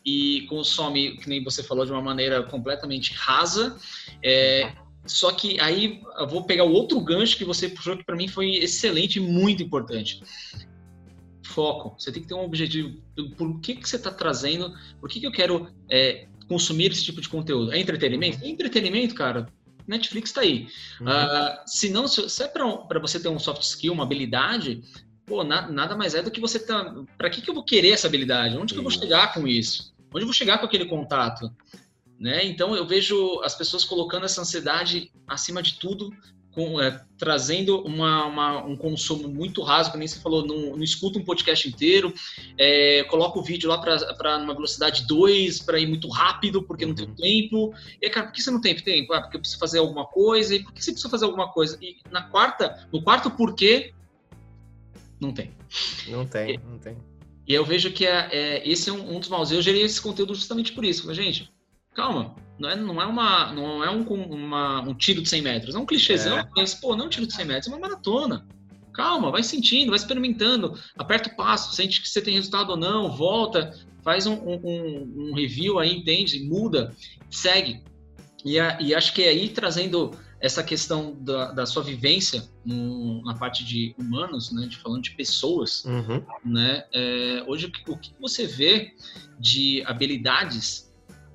[0.04, 3.78] e consome, que nem você falou, de uma maneira completamente rasa.
[4.22, 4.70] É,
[5.06, 8.28] só que aí eu vou pegar o outro gancho que você puxou, que para mim
[8.28, 10.22] foi excelente e muito importante.
[11.46, 11.94] Foco.
[11.98, 13.00] Você tem que ter um objetivo.
[13.38, 14.74] Por que, que você está trazendo?
[15.00, 17.72] Por que, que eu quero é, consumir esse tipo de conteúdo?
[17.72, 18.44] É entretenimento?
[18.44, 19.48] É entretenimento, cara.
[19.86, 20.66] Netflix está aí.
[21.00, 21.06] Uhum.
[21.06, 24.82] Uh, se não, se, se é para você ter um soft skill, uma habilidade,
[25.26, 26.94] pô, na, nada mais é do que você tá.
[27.16, 28.56] Para que, que eu vou querer essa habilidade?
[28.56, 29.94] Onde que eu vou chegar com isso?
[30.12, 31.52] Onde eu vou chegar com aquele contato?
[32.18, 32.44] Né?
[32.46, 36.10] Então eu vejo as pessoas colocando essa ansiedade acima de tudo
[36.54, 41.18] com, é, trazendo uma, uma, um consumo muito raso, nem você falou, não, não escuta
[41.18, 42.14] um podcast inteiro,
[42.56, 46.94] é, coloca o vídeo lá para uma velocidade 2, para ir muito rápido, porque não
[46.94, 47.14] tem uhum.
[47.14, 47.74] tempo.
[48.00, 49.12] E, cara, por que você não tem tempo?
[49.12, 50.54] Ah, porque eu preciso fazer alguma coisa.
[50.54, 51.76] E por que você precisa fazer alguma coisa?
[51.82, 53.92] E na quarta, no quarto porquê,
[55.20, 55.52] não tem.
[56.08, 56.96] Não tem, não tem.
[57.46, 59.50] E eu vejo que é, é esse é um, um dos maus.
[59.50, 61.06] Eu gerei esse conteúdo justamente por isso.
[61.06, 61.52] Mas, gente,
[61.94, 65.74] calma, não é, não é, uma, não é um, uma, um tiro de 100 metros,
[65.74, 66.48] é um clichêzão, é.
[66.56, 68.46] mas, pô, não é um tiro de 100 metros, é uma maratona.
[68.92, 73.10] Calma, vai sentindo, vai experimentando, aperta o passo, sente que você tem resultado ou não,
[73.10, 76.44] volta, faz um, um, um review aí, entende?
[76.44, 76.94] Muda,
[77.28, 77.82] segue.
[78.44, 83.24] E, a, e acho que é aí trazendo essa questão da, da sua vivência no,
[83.24, 86.22] na parte de humanos, né, de falando de pessoas, uhum.
[86.44, 88.92] né, é, hoje o que você vê
[89.40, 90.83] de habilidades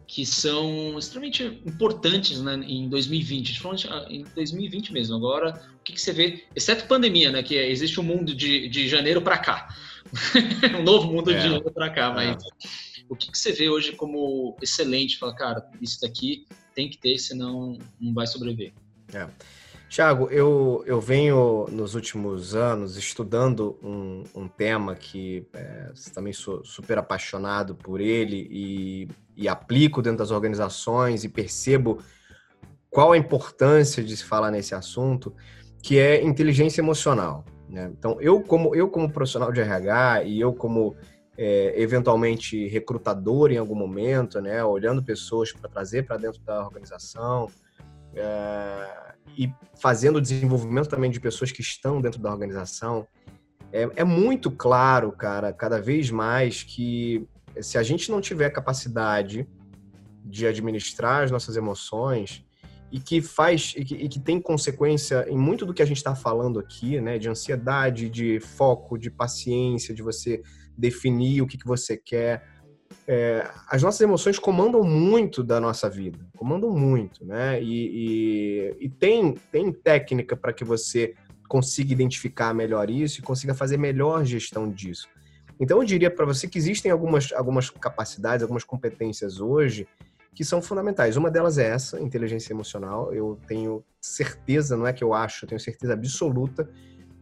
[0.10, 5.16] que são extremamente importantes né, em 2020, falando em 2020 mesmo.
[5.16, 8.68] Agora, o que, que, você vê, exceto pandemia, né, que é, existe um mundo de,
[8.70, 9.70] de janeiro para cá,
[10.80, 11.36] um novo mundo é.
[11.36, 12.48] de janeiro para cá, mas é.
[13.08, 15.20] o que, que, você vê hoje como excelente?
[15.20, 18.74] Fala, cara, isso daqui tem que ter, senão não vai sobreviver.
[19.14, 19.28] É.
[19.90, 26.66] Tiago, eu, eu venho nos últimos anos estudando um, um tema que é, também sou
[26.66, 29.08] super apaixonado por ele e,
[29.40, 32.00] e aplico dentro das organizações e percebo
[32.90, 35.34] qual a importância de se falar nesse assunto,
[35.82, 37.46] que é inteligência emocional.
[37.70, 37.90] Né?
[37.98, 40.94] Então, eu como, eu como profissional de RH e eu como
[41.38, 47.48] é, eventualmente recrutador em algum momento, né, olhando pessoas para trazer para dentro da organização,
[48.14, 49.50] é, e
[49.80, 53.08] fazendo desenvolvimento também de pessoas que estão dentro da organização,
[53.72, 57.26] é, é, muito claro, cara, cada vez mais que
[57.62, 59.48] se a gente não tiver capacidade
[60.24, 62.46] de administrar as nossas emoções
[62.92, 65.98] e que faz e que, e que tem consequência em muito do que a gente
[65.98, 70.42] está falando aqui, né, de ansiedade, de foco, de paciência, de você
[70.78, 72.44] definir o que, que você quer,
[73.08, 77.62] é, as nossas emoções comandam muito da nossa vida, comandam muito, né?
[77.62, 81.16] E, e, e tem, tem técnica para que você
[81.48, 85.08] consiga identificar melhor isso e consiga fazer melhor gestão disso.
[85.60, 89.88] Então, eu diria para você que existem algumas, algumas capacidades, algumas competências hoje
[90.34, 91.18] que são fundamentais.
[91.18, 93.14] Uma delas é essa, inteligência emocional.
[93.14, 96.70] Eu tenho certeza, não é que eu acho, eu tenho certeza absoluta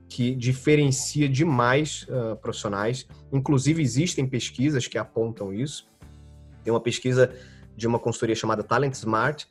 [0.09, 3.07] que diferencia demais uh, profissionais.
[3.31, 5.89] Inclusive, existem pesquisas que apontam isso.
[6.63, 7.33] Tem uma pesquisa
[7.75, 9.47] de uma consultoria chamada Talent Smart,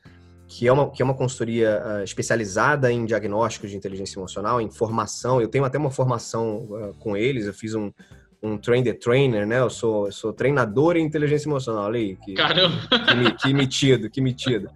[0.49, 4.71] que é uma, que é uma consultoria uh, especializada em diagnósticos de inteligência emocional, em
[4.71, 5.41] formação.
[5.41, 7.93] Eu tenho até uma formação uh, com eles, eu fiz um,
[8.47, 9.59] um train the trainer, né?
[9.61, 11.85] Eu sou, eu sou treinador em inteligência emocional.
[11.85, 12.77] Olha aí, que, Caramba!
[12.89, 14.71] Que, que metido, que metido.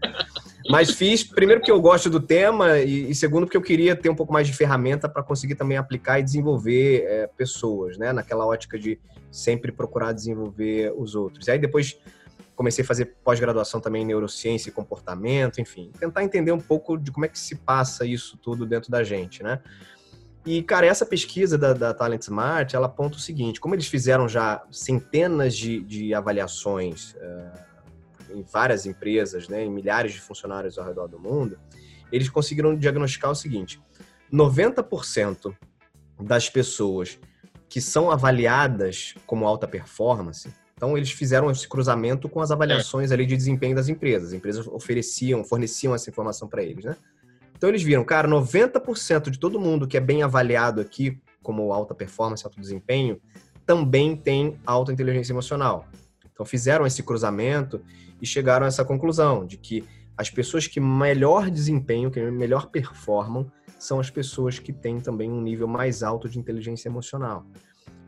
[0.69, 4.09] Mas fiz, primeiro porque eu gosto do tema e, e segundo porque eu queria ter
[4.09, 8.13] um pouco mais de ferramenta para conseguir também aplicar e desenvolver é, pessoas, né?
[8.13, 8.99] Naquela ótica de
[9.31, 11.47] sempre procurar desenvolver os outros.
[11.47, 11.99] E aí depois
[12.55, 17.11] comecei a fazer pós-graduação também em neurociência e comportamento, enfim, tentar entender um pouco de
[17.11, 19.61] como é que se passa isso tudo dentro da gente, né?
[20.51, 24.29] E, cara, essa pesquisa da, da Talent Smart, ela aponta o seguinte, como eles fizeram
[24.29, 30.85] já centenas de, de avaliações uh, em várias empresas, né, em milhares de funcionários ao
[30.85, 31.57] redor do mundo,
[32.11, 33.81] eles conseguiram diagnosticar o seguinte:
[34.33, 35.55] 90%
[36.21, 37.17] das pessoas
[37.69, 43.25] que são avaliadas como alta performance, então eles fizeram esse cruzamento com as avaliações ali
[43.25, 44.31] de desempenho das empresas.
[44.31, 46.97] As empresas ofereciam, forneciam essa informação para eles, né?
[47.61, 51.95] Então eles viram, cara, 90% de todo mundo que é bem avaliado aqui como alta
[51.95, 53.21] performance, alto desempenho,
[53.67, 55.87] também tem alta inteligência emocional.
[56.33, 57.83] Então fizeram esse cruzamento
[58.19, 59.85] e chegaram a essa conclusão de que
[60.17, 65.43] as pessoas que melhor desempenham, que melhor performam, são as pessoas que têm também um
[65.43, 67.45] nível mais alto de inteligência emocional.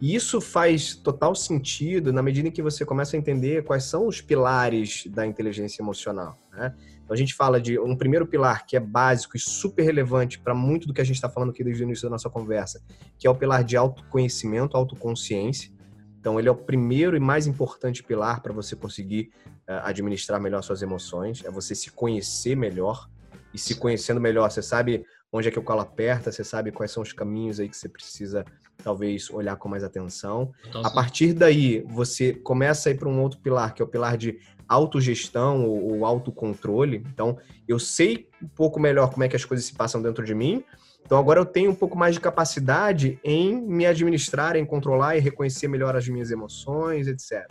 [0.01, 4.07] E isso faz total sentido na medida em que você começa a entender quais são
[4.07, 6.39] os pilares da inteligência emocional.
[6.51, 6.75] Né?
[7.13, 10.55] Então a gente fala de um primeiro pilar que é básico e super relevante para
[10.55, 12.83] muito do que a gente está falando aqui desde o início da nossa conversa,
[13.19, 15.71] que é o pilar de autoconhecimento, autoconsciência.
[16.19, 19.31] Então, ele é o primeiro e mais importante pilar para você conseguir
[19.69, 21.45] uh, administrar melhor suas emoções.
[21.45, 23.11] É você se conhecer melhor.
[23.53, 26.93] E se conhecendo melhor, você sabe onde é que o calo aperta, você sabe quais
[26.93, 28.43] são os caminhos aí que você precisa,
[28.83, 30.51] talvez, olhar com mais atenção.
[30.67, 33.89] Então, a partir daí, você começa a ir para um outro pilar, que é o
[33.89, 34.39] pilar de
[34.73, 37.05] autogestão ou, ou autocontrole.
[37.13, 40.35] Então, eu sei um pouco melhor como é que as coisas se passam dentro de
[40.35, 40.65] mim,
[41.05, 45.21] então agora eu tenho um pouco mais de capacidade em me administrar, em controlar e
[45.21, 47.51] reconhecer melhor as minhas emoções, etc.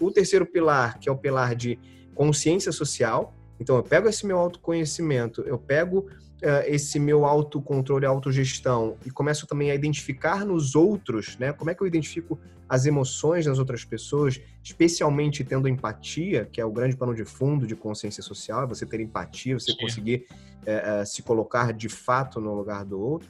[0.00, 1.78] O terceiro pilar, que é o pilar de
[2.14, 3.35] consciência social.
[3.58, 9.46] Então eu pego esse meu autoconhecimento, eu pego uh, esse meu autocontrole, autogestão e começo
[9.46, 11.52] também a identificar nos outros, né?
[11.52, 12.38] Como é que eu identifico
[12.68, 17.66] as emoções das outras pessoas, especialmente tendo empatia, que é o grande pano de fundo
[17.66, 22.40] de consciência social, é você ter empatia, você conseguir uh, uh, se colocar de fato
[22.40, 23.28] no lugar do outro.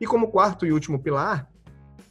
[0.00, 1.50] E como quarto e último pilar,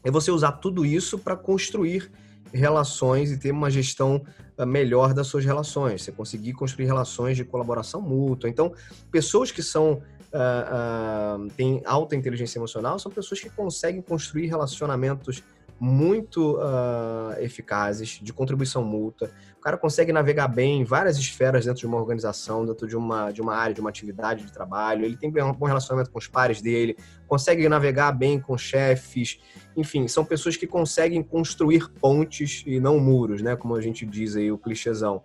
[0.03, 2.11] é você usar tudo isso para construir
[2.53, 4.23] relações e ter uma gestão
[4.63, 6.03] melhor das suas relações.
[6.03, 8.47] Você conseguir construir relações de colaboração mútua.
[8.47, 8.71] Então,
[9.11, 15.43] pessoas que são uh, uh, têm alta inteligência emocional são pessoas que conseguem construir relacionamentos
[15.79, 19.29] muito uh, eficazes, de contribuição mútua.
[19.57, 23.31] O cara consegue navegar bem em várias esferas dentro de uma organização, dentro de uma,
[23.31, 25.03] de uma área, de uma atividade de trabalho.
[25.03, 26.95] Ele tem um bom relacionamento com os pares dele,
[27.27, 29.39] consegue navegar bem com chefes.
[29.75, 33.55] Enfim, são pessoas que conseguem construir pontes e não muros, né?
[33.55, 35.21] Como a gente diz aí, o clichêzão.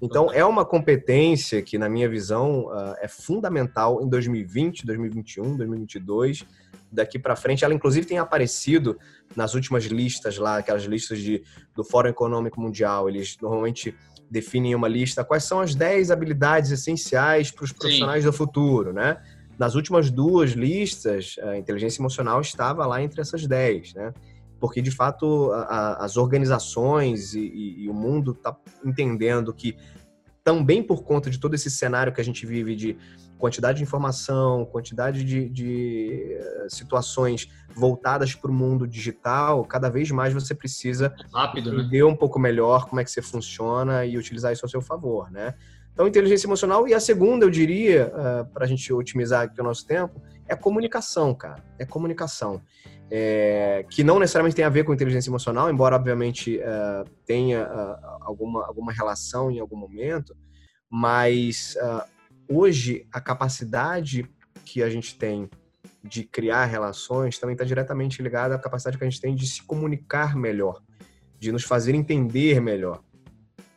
[0.00, 6.44] Então, é uma competência que, na minha visão, uh, é fundamental em 2020, 2021, 2022
[6.90, 7.64] daqui para frente.
[7.64, 8.98] Ela, inclusive, tem aparecido
[9.36, 11.42] nas últimas listas lá, aquelas listas de,
[11.74, 13.08] do Fórum Econômico Mundial.
[13.08, 13.94] Eles normalmente
[14.30, 18.30] definem uma lista quais são as 10 habilidades essenciais para os profissionais Sim.
[18.30, 19.22] do futuro, né?
[19.58, 24.14] Nas últimas duas listas, a inteligência emocional estava lá entre essas 10, né?
[24.58, 29.76] Porque, de fato, a, as organizações e, e, e o mundo está entendendo que
[30.44, 32.96] também por conta de todo esse cenário que a gente vive de
[33.42, 40.12] quantidade de informação, quantidade de, de eh, situações voltadas para o mundo digital, cada vez
[40.12, 41.80] mais você precisa Rápido, né?
[41.80, 42.04] entender né?
[42.04, 45.54] um pouco melhor como é que você funciona e utilizar isso ao seu favor, né?
[45.92, 46.86] Então, inteligência emocional.
[46.86, 50.22] E a segunda, eu diria, uh, eh, para a gente otimizar aqui o nosso tempo,
[50.46, 51.64] é comunicação, cara.
[51.80, 52.62] É comunicação.
[53.10, 58.18] É, que não necessariamente tem a ver com inteligência emocional, embora, obviamente, uh, tenha uh,
[58.20, 60.34] alguma, alguma relação em algum momento,
[60.88, 61.76] mas
[62.56, 64.28] hoje a capacidade
[64.64, 65.48] que a gente tem
[66.02, 69.62] de criar relações também está diretamente ligada à capacidade que a gente tem de se
[69.62, 70.82] comunicar melhor,
[71.38, 73.02] de nos fazer entender melhor.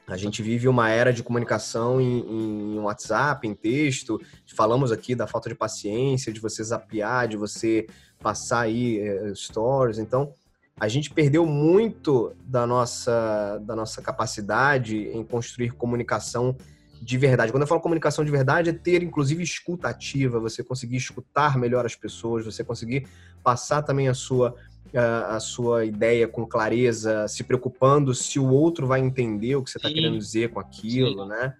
[0.07, 4.21] A gente vive uma era de comunicação em, em, WhatsApp, em texto.
[4.55, 7.87] Falamos aqui da falta de paciência, de você zapear, de você
[8.19, 9.97] passar aí é, stories.
[9.97, 10.31] Então,
[10.79, 16.55] a gente perdeu muito da nossa, da nossa capacidade em construir comunicação
[17.01, 17.51] de verdade.
[17.51, 21.85] Quando eu falo comunicação de verdade, é ter, inclusive, escuta ativa, você conseguir escutar melhor
[21.85, 23.07] as pessoas, você conseguir
[23.43, 24.55] passar também a sua,
[24.93, 29.69] a, a sua ideia com clareza, se preocupando se o outro vai entender o que
[29.69, 31.29] você está querendo dizer com aquilo, Sim.
[31.29, 31.53] né?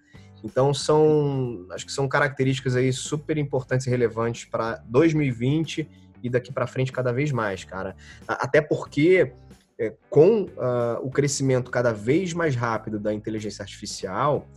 [0.43, 5.89] Então, são, acho que são características aí super importantes e relevantes para 2020
[6.21, 7.95] e daqui para frente cada vez mais, cara.
[8.27, 9.33] Até porque
[9.79, 14.47] é, com uh, o crescimento cada vez mais rápido da inteligência artificial,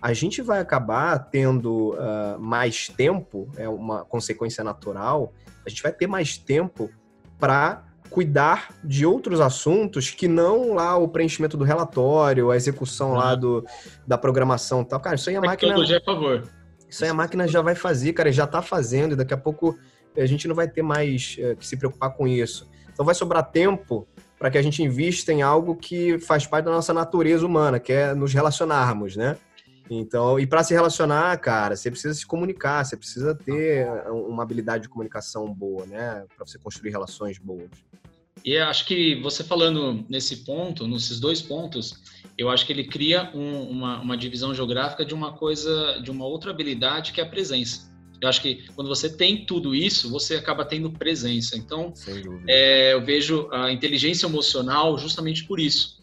[0.00, 5.32] a gente vai acabar tendo uh, mais tempo, é uma consequência natural,
[5.64, 6.90] a gente vai ter mais tempo
[7.38, 13.16] para cuidar de outros assuntos que não lá o preenchimento do relatório, a execução uhum.
[13.16, 13.64] lá do,
[14.06, 15.00] da programação e tal.
[15.00, 15.74] Cara, isso aí a máquina.
[15.74, 16.48] a favor.
[16.88, 19.76] Isso aí a máquina já vai fazer, cara, já está fazendo, e daqui a pouco
[20.16, 22.70] a gente não vai ter mais uh, que se preocupar com isso.
[22.92, 24.06] Então vai sobrar tempo
[24.38, 27.92] para que a gente invista em algo que faz parte da nossa natureza humana, que
[27.92, 29.36] é nos relacionarmos, né?
[29.90, 34.84] Então, e para se relacionar, cara, você precisa se comunicar, você precisa ter uma habilidade
[34.84, 36.24] de comunicação boa, né?
[36.34, 37.70] Para você construir relações boas.
[38.44, 42.02] E acho que você falando nesse ponto, nesses dois pontos,
[42.36, 46.26] eu acho que ele cria um, uma, uma divisão geográfica de uma coisa, de uma
[46.26, 47.92] outra habilidade que é a presença.
[48.20, 51.56] Eu acho que quando você tem tudo isso, você acaba tendo presença.
[51.56, 51.92] Então,
[52.48, 56.02] é, eu vejo a inteligência emocional justamente por isso.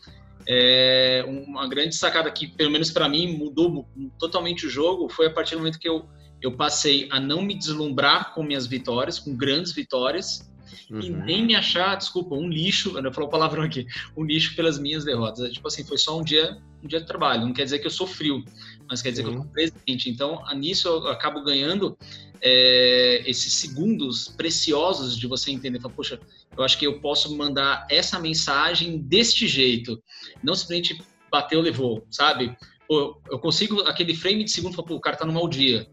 [0.53, 3.87] É, uma grande sacada que, pelo menos para mim, mudou
[4.19, 6.05] totalmente o jogo foi a partir do momento que eu,
[6.41, 10.51] eu passei a não me deslumbrar com minhas vitórias, com grandes vitórias,
[10.89, 10.99] uhum.
[10.99, 13.87] e nem me achar, desculpa, um lixo, eu falo palavrão aqui,
[14.17, 15.53] um lixo pelas minhas derrotas.
[15.53, 17.45] Tipo assim, foi só um dia, um dia de trabalho.
[17.45, 18.43] Não quer dizer que eu sou frio,
[18.89, 19.29] mas quer dizer uhum.
[19.29, 20.09] que eu estou presente.
[20.09, 21.97] Então, nisso eu acabo ganhando
[22.41, 26.19] é, esses segundos preciosos de você entender, falar, poxa,
[26.57, 30.01] eu acho que eu posso mandar essa mensagem deste jeito,
[30.43, 32.55] não simplesmente bateu, levou, sabe?
[32.87, 35.87] Pô, eu consigo aquele frame de segundo, falar, pô, o cara tá no mau dia.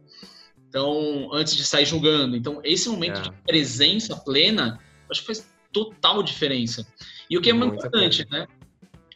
[0.68, 2.36] Então, antes de sair julgando.
[2.36, 3.22] Então, esse momento é.
[3.22, 6.86] de presença plena, acho que faz total diferença.
[7.30, 8.46] E o que é muito importante, né?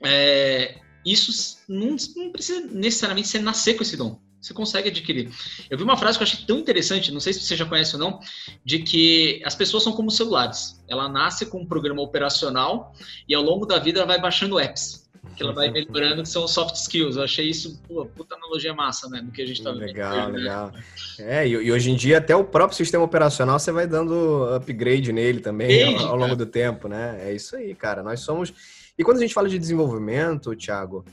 [0.05, 4.20] É, isso não, não precisa necessariamente ser nascer com esse dom.
[4.42, 5.31] Você consegue adquirir.
[5.70, 7.94] Eu vi uma frase que eu achei tão interessante, não sei se você já conhece
[7.94, 8.18] ou não,
[8.64, 10.83] de que as pessoas são como celulares.
[10.88, 12.92] Ela nasce com um programa operacional
[13.28, 15.09] e ao longo da vida ela vai baixando apps.
[15.37, 17.14] Que ela vai melhorando, que são soft skills.
[17.14, 19.22] Eu achei isso, pô, puta analogia massa, né?
[19.22, 19.83] Do que a gente tá vendo.
[19.83, 20.73] Legal, legal.
[21.21, 25.38] É, e, hoje em dia até o próprio sistema operacional você vai dando upgrade nele
[25.38, 27.21] também ao, ao longo do tempo, né?
[27.23, 28.02] É isso aí, cara.
[28.02, 28.52] Nós somos.
[28.98, 31.04] E quando a gente fala de desenvolvimento, Thiago,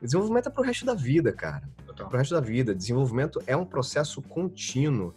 [0.00, 1.68] desenvolvimento é pro resto da vida, cara
[2.06, 2.74] para o resto da vida.
[2.74, 5.14] Desenvolvimento é um processo contínuo.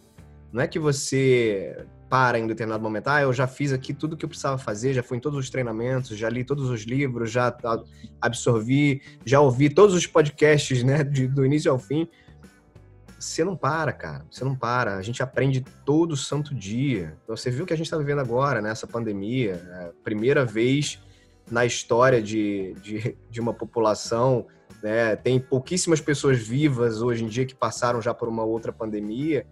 [0.52, 3.08] Não é que você para em determinado momento.
[3.08, 5.48] Ah, eu já fiz aqui tudo que eu precisava fazer, já fui em todos os
[5.48, 7.56] treinamentos, já li todos os livros, já
[8.20, 12.06] absorvi, já ouvi todos os podcasts, né, de, do início ao fim.
[13.18, 14.26] Você não para, cara.
[14.30, 14.96] Você não para.
[14.96, 17.16] A gente aprende todo santo dia.
[17.24, 19.54] Então, você viu o que a gente está vivendo agora, né, pandemia.
[19.54, 21.00] É primeira vez
[21.50, 24.46] na história de, de, de uma população
[24.82, 25.16] né?
[25.16, 29.46] Tem pouquíssimas pessoas vivas hoje em dia que passaram já por uma outra pandemia.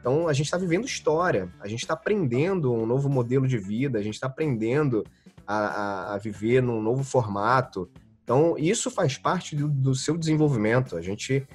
[0.00, 3.98] Então, a gente está vivendo história, a gente está aprendendo um novo modelo de vida,
[3.98, 5.04] a gente está aprendendo
[5.46, 7.90] a, a, a, viver num novo formato.
[8.22, 10.96] Então, isso faz parte do, do seu desenvolvimento.
[10.96, 11.46] A gente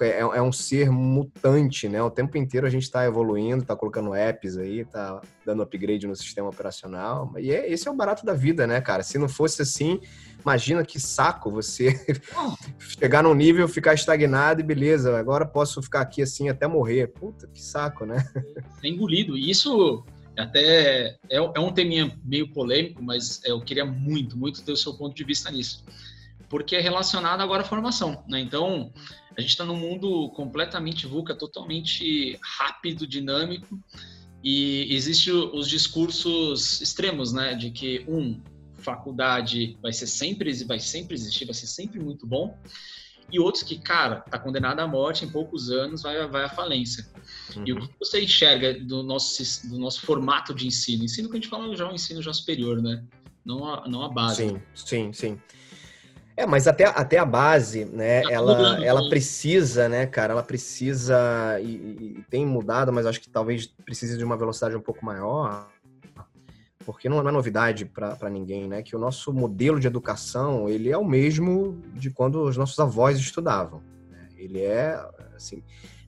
[0.00, 2.02] é, é, um ser mutante, né?
[2.02, 6.16] O tempo inteiro a gente está evoluindo, está colocando apps aí, está dando upgrade no
[6.16, 7.32] sistema operacional.
[7.38, 9.02] E é, esse é o barato da vida, né, cara?
[9.02, 10.00] Se não fosse assim,
[10.40, 11.94] imagina que saco você
[12.78, 17.08] chegar num nível, ficar estagnado e beleza, agora posso ficar aqui assim até morrer.
[17.08, 18.26] Puta, que saco, né?
[18.82, 19.36] É engolido.
[19.36, 20.04] E isso
[20.36, 24.94] até é, é um teminha meio polêmico, mas eu queria muito, muito ter o seu
[24.94, 25.84] ponto de vista nisso.
[26.48, 28.40] Porque é relacionado agora à formação, né?
[28.40, 28.92] Então,
[29.36, 33.78] a gente está num mundo completamente VUCA, totalmente rápido, dinâmico,
[34.42, 38.40] e existe os discursos extremos, né, de que um
[38.94, 42.56] faculdade vai ser sempre vai sempre existir, vai ser sempre muito bom,
[43.30, 47.06] e outros que, cara, tá condenado à morte em poucos anos, vai, vai à falência.
[47.54, 47.64] Uhum.
[47.66, 47.86] E o uhum.
[47.86, 51.04] que você enxerga do nosso, do nosso formato de ensino?
[51.04, 53.04] Ensino que a gente fala já é um ensino já superior, né?
[53.44, 54.48] Não a, não a base.
[54.48, 55.40] Sim, sim, sim.
[56.38, 61.58] É, mas até, até a base, né, tá ela, ela precisa, né, cara, ela precisa,
[61.60, 65.68] e, e, tem mudado, mas acho que talvez precise de uma velocidade um pouco maior,
[66.88, 70.96] porque não é novidade para ninguém, né, que o nosso modelo de educação, ele é
[70.96, 73.82] o mesmo de quando os nossos avós estudavam.
[74.10, 74.26] Né?
[74.38, 74.98] Ele é,
[75.36, 75.62] assim,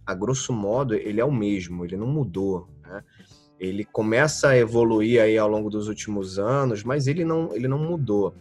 [0.07, 3.05] a grosso modo, ele é o mesmo, ele não mudou, né?
[3.59, 7.79] Ele começa a evoluir aí ao longo dos últimos anos, mas ele não, ele não
[7.79, 8.35] mudou.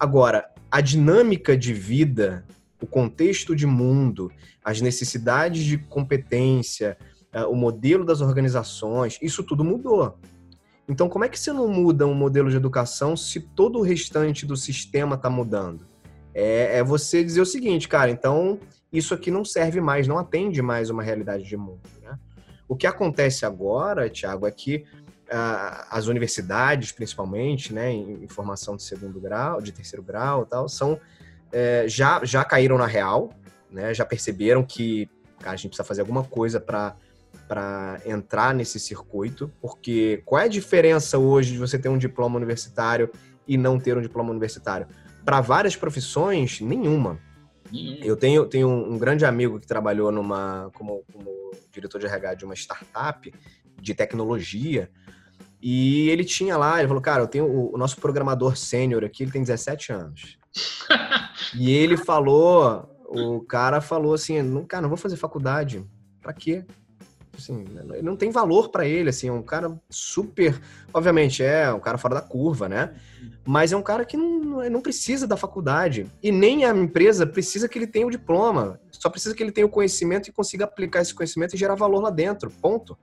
[0.00, 2.42] Agora, a dinâmica de vida,
[2.80, 4.32] o contexto de mundo,
[4.64, 6.96] as necessidades de competência,
[7.30, 10.18] é, o modelo das organizações, isso tudo mudou.
[10.92, 14.44] Então, como é que você não muda um modelo de educação se todo o restante
[14.44, 15.86] do sistema está mudando?
[16.34, 18.60] É, é, você dizer o seguinte, cara, então
[18.92, 21.80] isso aqui não serve mais, não atende mais uma realidade de mundo.
[22.02, 22.18] Né?
[22.68, 24.84] O que acontece agora, Tiago, é que
[25.88, 31.00] as universidades, principalmente, né, em, formação de segundo grau, de terceiro grau, tal, são
[31.50, 33.30] é, já já caíram na real,
[33.70, 36.94] né, já perceberam que cara, a gente precisa fazer alguma coisa para
[37.48, 42.36] para entrar nesse circuito, porque qual é a diferença hoje de você ter um diploma
[42.36, 43.10] universitário
[43.46, 44.86] e não ter um diploma universitário?
[45.24, 47.18] Para várias profissões, nenhuma.
[48.02, 52.44] Eu tenho, tenho um, grande amigo que trabalhou numa como, como diretor de RH de
[52.44, 53.32] uma startup
[53.80, 54.90] de tecnologia
[55.62, 59.22] e ele tinha lá, ele falou, cara, eu tenho o, o nosso programador sênior aqui,
[59.22, 60.36] ele tem 17 anos.
[61.54, 65.86] e ele falou, o cara falou assim, não, cara, não vou fazer faculdade.
[66.20, 66.64] Pra quê?
[67.36, 67.64] Assim,
[68.02, 70.60] não tem valor para ele, assim, é um cara super,
[70.92, 72.92] obviamente é um cara fora da curva, né?
[73.44, 77.68] Mas é um cara que não, não precisa da faculdade e nem a empresa precisa
[77.68, 78.78] que ele tenha o diploma.
[78.90, 82.00] Só precisa que ele tenha o conhecimento e consiga aplicar esse conhecimento e gerar valor
[82.00, 82.50] lá dentro.
[82.50, 82.96] Ponto.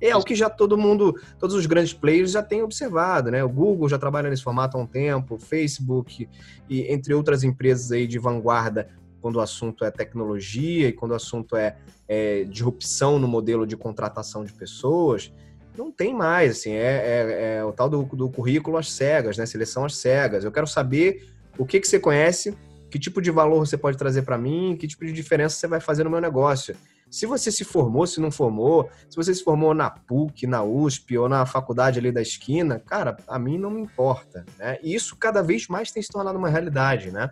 [0.00, 3.44] É o que já todo mundo, todos os grandes players já têm observado, né?
[3.44, 6.26] O Google já trabalha nesse formato há um tempo, o Facebook
[6.68, 8.88] e entre outras empresas aí de vanguarda
[9.20, 11.76] quando o assunto é tecnologia e quando o assunto é,
[12.08, 15.32] é disrupção no modelo de contratação de pessoas,
[15.76, 19.46] não tem mais, assim, é, é, é o tal do, do, currículo às cegas, né?
[19.46, 20.44] Seleção às cegas.
[20.44, 22.56] Eu quero saber o que, que você conhece,
[22.90, 25.80] que tipo de valor você pode trazer para mim, que tipo de diferença você vai
[25.80, 26.76] fazer no meu negócio.
[27.10, 31.18] Se você se formou, se não formou, se você se formou na PUC, na USP
[31.18, 34.78] ou na faculdade ali da esquina, cara, a mim não me importa, né?
[34.80, 37.30] E isso cada vez mais tem se tornado uma realidade, né?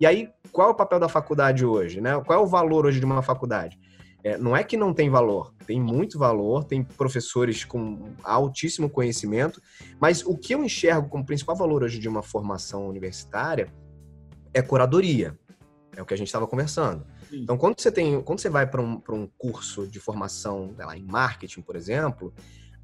[0.00, 2.18] E aí, qual é o papel da faculdade hoje, né?
[2.24, 3.78] Qual é o valor hoje de uma faculdade?
[4.24, 9.62] É, não é que não tem valor, tem muito valor, tem professores com altíssimo conhecimento,
[9.98, 13.72] mas o que eu enxergo como principal valor hoje de uma formação universitária
[14.52, 15.38] é curadoria.
[15.96, 17.04] É o que a gente estava conversando.
[17.32, 21.04] Então, quando você tem, quando você vai para um, um curso de formação lá, em
[21.04, 22.32] marketing, por exemplo,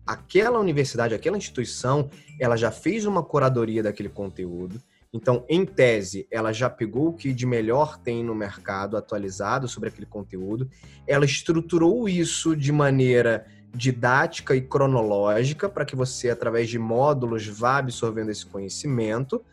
[0.07, 2.11] aquela universidade, aquela instituição,
[2.41, 4.81] ela já fez uma curadoria daquele conteúdo.
[5.13, 9.89] Então, em tese, ela já pegou o que de melhor tem no mercado atualizado sobre
[9.89, 10.69] aquele conteúdo.
[11.07, 17.79] Ela estruturou isso de maneira didática e cronológica para que você, através de módulos, vá
[17.79, 19.45] absorvendo esse conhecimento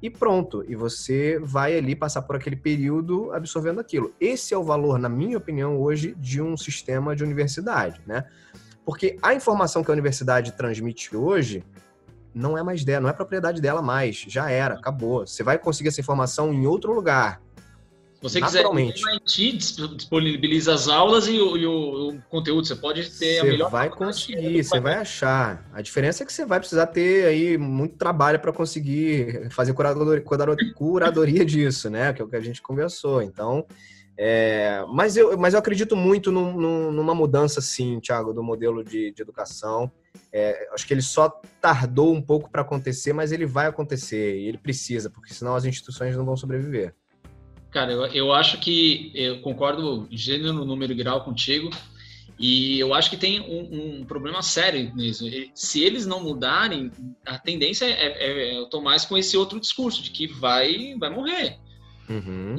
[0.00, 0.64] e pronto.
[0.68, 4.12] E você vai ali passar por aquele período absorvendo aquilo.
[4.20, 8.24] Esse é o valor, na minha opinião, hoje, de um sistema de universidade, né?
[8.84, 11.64] Porque a informação que a universidade transmite hoje
[12.34, 14.24] não é mais dela, não é propriedade dela mais.
[14.28, 15.26] Já era, acabou.
[15.26, 17.40] Você vai conseguir essa informação em outro lugar.
[18.16, 19.56] Se você quiser, o MIT
[19.96, 22.64] disponibiliza as aulas e o, e o, conteúdo.
[22.64, 23.66] Você pode ter a melhor.
[23.66, 25.68] Você vai conseguir, você vai achar.
[25.72, 30.22] A diferença é que você vai precisar ter aí muito trabalho para conseguir fazer curadoria,
[30.72, 32.12] curadoria disso, né?
[32.12, 33.20] Que é o que a gente conversou.
[33.22, 33.66] Então,
[34.16, 39.10] é, mas, eu, mas eu acredito muito num, numa mudança, sim, Thiago, do modelo de,
[39.10, 39.90] de educação.
[40.32, 41.28] É, acho que ele só
[41.60, 45.64] tardou um pouco para acontecer, mas ele vai acontecer e ele precisa, porque senão as
[45.64, 46.94] instituições não vão sobreviver.
[47.70, 51.70] Cara, eu, eu acho que eu concordo gênero, número e grau contigo.
[52.38, 55.24] E eu acho que tem um, um, problema sério nisso.
[55.54, 56.90] Se eles não mudarem,
[57.24, 61.58] a tendência é, é, é mais com esse outro discurso de que vai, vai morrer.
[62.08, 62.56] Uhum.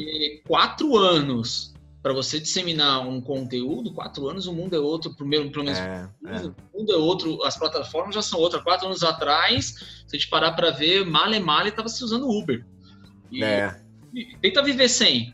[0.48, 1.73] Quatro anos
[2.04, 6.10] para você disseminar um conteúdo, quatro anos o mundo é outro, primeiro, pelo menos é,
[6.26, 6.38] é.
[6.74, 8.62] o mundo é outro, as plataformas já são outras.
[8.62, 12.66] Quatro anos atrás, se a gente parar para ver, Male Male estava se usando Uber.
[13.32, 13.80] E, é.
[14.14, 15.34] e, tenta viver sem.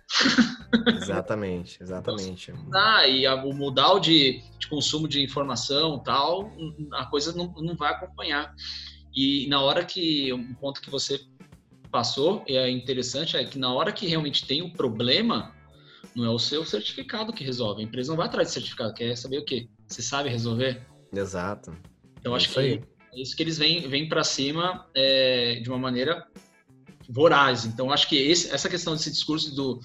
[0.95, 2.51] Exatamente, exatamente.
[2.51, 6.51] Então, tá, e a, o modal de, de consumo de informação tal,
[6.93, 8.53] a coisa não, não vai acompanhar.
[9.15, 11.19] E na hora que, um ponto que você
[11.91, 15.57] passou, e é interessante, é que na hora que realmente tem o um problema,
[16.15, 17.81] não é o seu certificado que resolve.
[17.81, 19.67] A empresa não vai atrás de certificado, quer saber o quê?
[19.87, 20.81] Você sabe resolver?
[21.13, 21.75] Exato.
[22.19, 22.81] Então, é acho que aí.
[23.13, 26.27] é isso que eles vêm, vêm para cima é, de uma maneira
[27.09, 27.65] voraz.
[27.65, 29.79] Então, acho que esse, essa questão desse discurso do,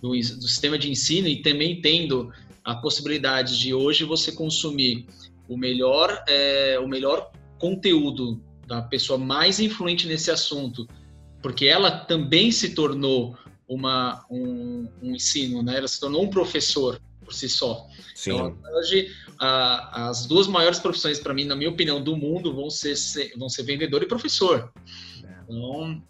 [0.00, 2.32] do, do sistema de ensino e também tendo
[2.64, 5.06] a possibilidade de hoje você consumir
[5.48, 10.86] o melhor, é, o melhor conteúdo da pessoa mais influente nesse assunto
[11.42, 13.36] porque ela também se tornou
[13.68, 15.76] uma, um, um, ensino, né?
[15.76, 17.86] Ela se tornou um professor por si só.
[18.14, 18.32] Sim.
[18.32, 22.70] Então, hoje, a, as duas maiores profissões, para mim, na minha opinião, do mundo vão
[22.70, 24.72] ser, ser vão ser vendedor e professor.
[25.22, 25.42] É.
[25.44, 26.02] Então,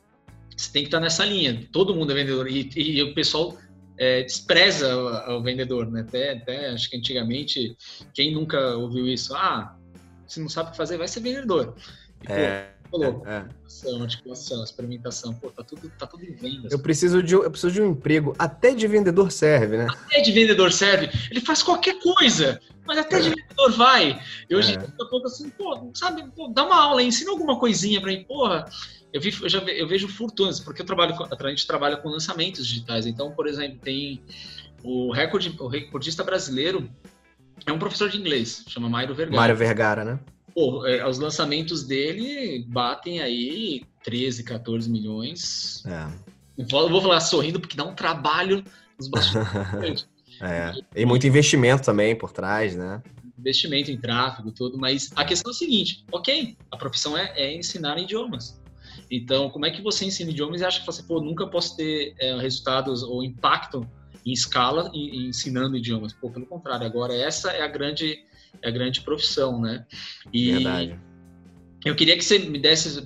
[0.57, 1.69] você tem que estar nessa linha.
[1.73, 2.49] Todo mundo é vendedor.
[2.49, 3.59] E, e o pessoal
[3.99, 6.03] é, despreza o, o, vendedor, né?
[6.03, 7.77] Até, até acho que antigamente,
[8.15, 9.35] quem nunca ouviu isso?
[9.35, 9.77] Ah,
[10.27, 11.75] você não sabe o que fazer, vai ser vendedor.
[12.29, 12.73] E, é.
[12.73, 14.03] Pô, Falou, é, é.
[14.03, 16.72] articulação, experimentação, pô, tá tudo, tá tudo em vendas.
[16.72, 18.34] Eu preciso, de, eu preciso de um emprego.
[18.39, 19.86] Até de vendedor serve, né?
[19.91, 21.11] Até de vendedor serve.
[21.30, 23.20] Ele faz qualquer coisa, mas até é.
[23.20, 24.18] de vendedor vai.
[24.49, 24.76] E hoje, é.
[24.78, 28.24] daqui a pouco, assim, pô, sabe, pô, dá uma aula, ensina alguma coisinha pra mim,
[28.24, 28.64] porra.
[29.12, 32.09] Eu, vi, eu, já, eu vejo fortunas, porque eu trabalho com, a gente trabalha com
[32.09, 33.07] lançamentos digitais.
[33.07, 34.22] Então, por exemplo, tem
[34.82, 36.89] o recorde, o recordista brasileiro
[37.66, 39.36] é um professor de inglês, chama Mário Vergara.
[39.36, 40.20] Mário Vergara, né?
[40.59, 45.85] Pô, é, os lançamentos dele batem aí 13, 14 milhões.
[45.87, 46.65] É.
[46.69, 48.65] Vou, vou falar sorrindo porque dá um trabalho
[48.99, 50.09] nos bastidores.
[50.43, 50.73] é.
[50.97, 53.01] E muito investimento também por trás, né?
[53.39, 57.55] Investimento em tráfego, tudo, mas a questão é a seguinte: ok, a profissão é, é
[57.55, 58.61] ensinar idiomas.
[59.09, 62.17] Então, como é que você ensina idiomas e acha que você, pô, nunca posso ter
[62.19, 63.89] é, resultados ou impacto
[64.27, 66.13] em escala ensinando idiomas?
[66.13, 68.27] Pô, pelo contrário, agora essa é a grande
[68.62, 69.86] é a grande profissão, né?
[70.32, 70.99] E Verdade.
[71.84, 73.01] Eu queria que você me desse,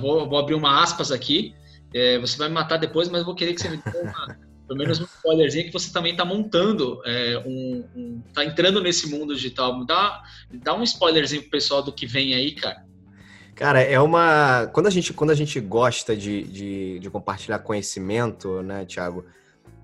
[0.00, 1.54] vou, vou abrir uma aspas aqui,
[1.94, 4.36] é, você vai me matar depois, mas eu vou querer que você me dê uma,
[4.66, 9.08] pelo menos um spoilerzinho que você também está montando, é, um, um, tá entrando nesse
[9.08, 9.78] mundo digital.
[9.78, 12.84] Me dá, me dá um spoilerzinho pro pessoal do que vem aí, cara.
[13.54, 14.66] Cara, é uma.
[14.72, 19.24] Quando a gente, quando a gente gosta de, de, de compartilhar conhecimento, né, Thiago?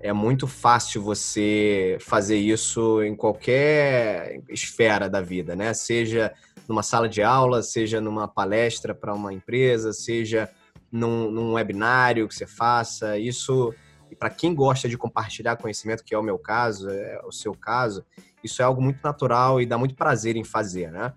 [0.03, 5.73] É muito fácil você fazer isso em qualquer esfera da vida, né?
[5.73, 6.33] Seja
[6.67, 10.49] numa sala de aula, seja numa palestra para uma empresa, seja
[10.91, 13.17] num, num, webinário que você faça.
[13.17, 13.73] Isso,
[14.19, 18.03] para quem gosta de compartilhar conhecimento, que é o meu caso, é o seu caso,
[18.43, 21.13] isso é algo muito natural e dá muito prazer em fazer, né?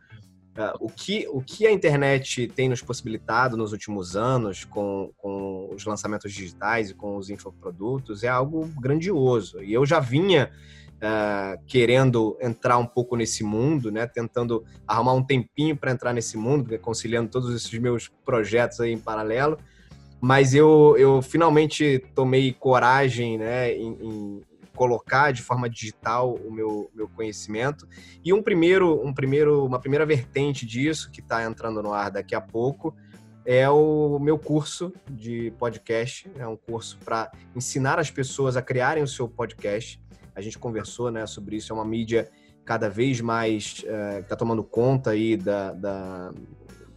[0.56, 5.68] Uh, o, que, o que a internet tem nos possibilitado nos últimos anos com, com
[5.70, 9.62] os lançamentos digitais e com os infoprodutos é algo grandioso.
[9.62, 10.50] E eu já vinha
[10.96, 14.06] uh, querendo entrar um pouco nesse mundo, né?
[14.06, 18.98] tentando arrumar um tempinho para entrar nesse mundo, conciliando todos esses meus projetos aí em
[18.98, 19.58] paralelo.
[20.20, 24.42] Mas eu, eu finalmente tomei coragem né, em, em
[24.76, 27.88] colocar de forma digital o meu, meu conhecimento.
[28.24, 32.34] E um primeiro, um primeiro, uma primeira vertente disso, que está entrando no ar daqui
[32.34, 32.94] a pouco,
[33.44, 36.30] é o meu curso de podcast.
[36.36, 40.00] É um curso para ensinar as pessoas a criarem o seu podcast.
[40.34, 42.30] A gente conversou né, sobre isso, é uma mídia
[42.64, 46.32] cada vez mais é, que está tomando conta aí da, da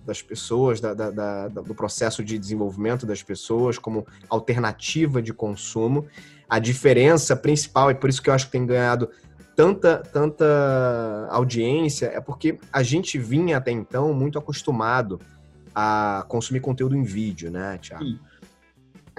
[0.09, 6.07] das pessoas, da, da, do processo de desenvolvimento das pessoas como alternativa de consumo.
[6.49, 9.09] A diferença principal, e por isso que eu acho que tem ganhado
[9.55, 15.19] tanta, tanta audiência é porque a gente vinha até então muito acostumado
[15.75, 18.05] a consumir conteúdo em vídeo, né, Tiago?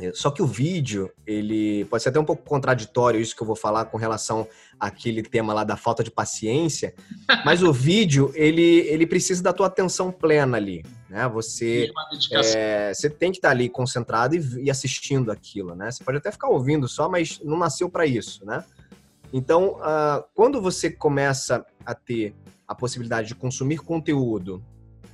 [0.01, 3.47] É, só que o vídeo, ele pode ser até um pouco contraditório isso que eu
[3.47, 6.95] vou falar com relação àquele tema lá da falta de paciência,
[7.45, 11.29] mas o vídeo, ele, ele precisa da tua atenção plena ali, né?
[11.29, 11.91] Você,
[12.33, 15.91] é, você tem que estar ali concentrado e, e, assistindo aquilo, né?
[15.91, 18.65] Você pode até ficar ouvindo só, mas não nasceu para isso, né?
[19.33, 22.35] Então, uh, quando você começa a ter
[22.67, 24.65] a possibilidade de consumir conteúdo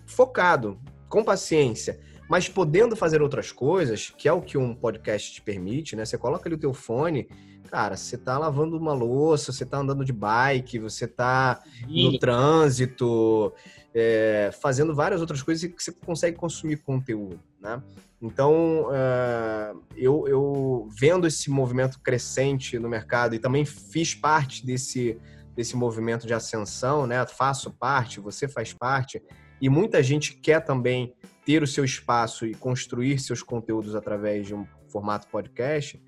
[0.05, 0.79] focado,
[1.09, 5.97] com paciência, mas podendo fazer outras coisas, que é o que um podcast te permite,
[5.97, 6.05] né?
[6.05, 7.27] Você coloca ali o teu fone,
[7.67, 13.53] cara, você tá lavando uma louça, você tá andando de bike, você tá no trânsito,
[13.95, 17.83] é, fazendo várias outras coisas que você consegue consumir conteúdo, né?
[18.21, 25.19] Então, uh, eu, eu vendo esse movimento crescente no mercado e também fiz parte desse,
[25.55, 27.25] desse movimento de ascensão, né?
[27.27, 29.23] Faço parte, você faz parte,
[29.61, 31.15] e muita gente quer também
[31.45, 36.03] ter o seu espaço e construir seus conteúdos através de um formato podcast.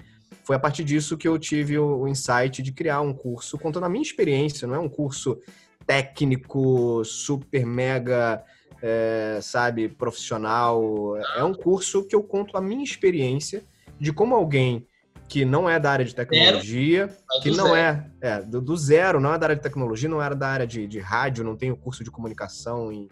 [0.49, 3.88] Foi a partir disso que eu tive o insight de criar um curso contando a
[3.90, 5.38] minha experiência, não é um curso
[5.86, 8.42] técnico, super mega
[8.80, 11.18] é, sabe, profissional.
[11.36, 13.62] É um curso que eu conto a minha experiência
[14.01, 14.86] de como alguém
[15.28, 17.76] que não é da área de tecnologia, zero, que não zero.
[17.76, 20.66] é, é do, do, zero, não é da área de tecnologia, não era da área
[20.66, 23.07] de, de rádio, não tem o curso de comunicação e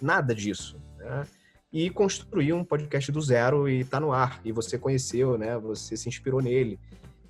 [0.00, 0.80] nada disso.
[0.96, 1.26] Né?
[1.72, 4.40] E construir um podcast do zero e tá no ar.
[4.44, 5.58] E você conheceu, né?
[5.58, 6.78] Você se inspirou nele.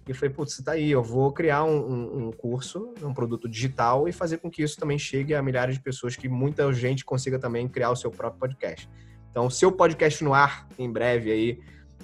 [0.08, 4.08] E falei, putz, tá aí, eu vou criar um, um, um, curso, um produto digital
[4.08, 7.38] e fazer com que isso também chegue a milhares de pessoas, que muita gente consiga
[7.38, 8.88] também criar o seu próprio podcast.
[9.30, 11.60] Então, seu podcast no ar, em breve aí,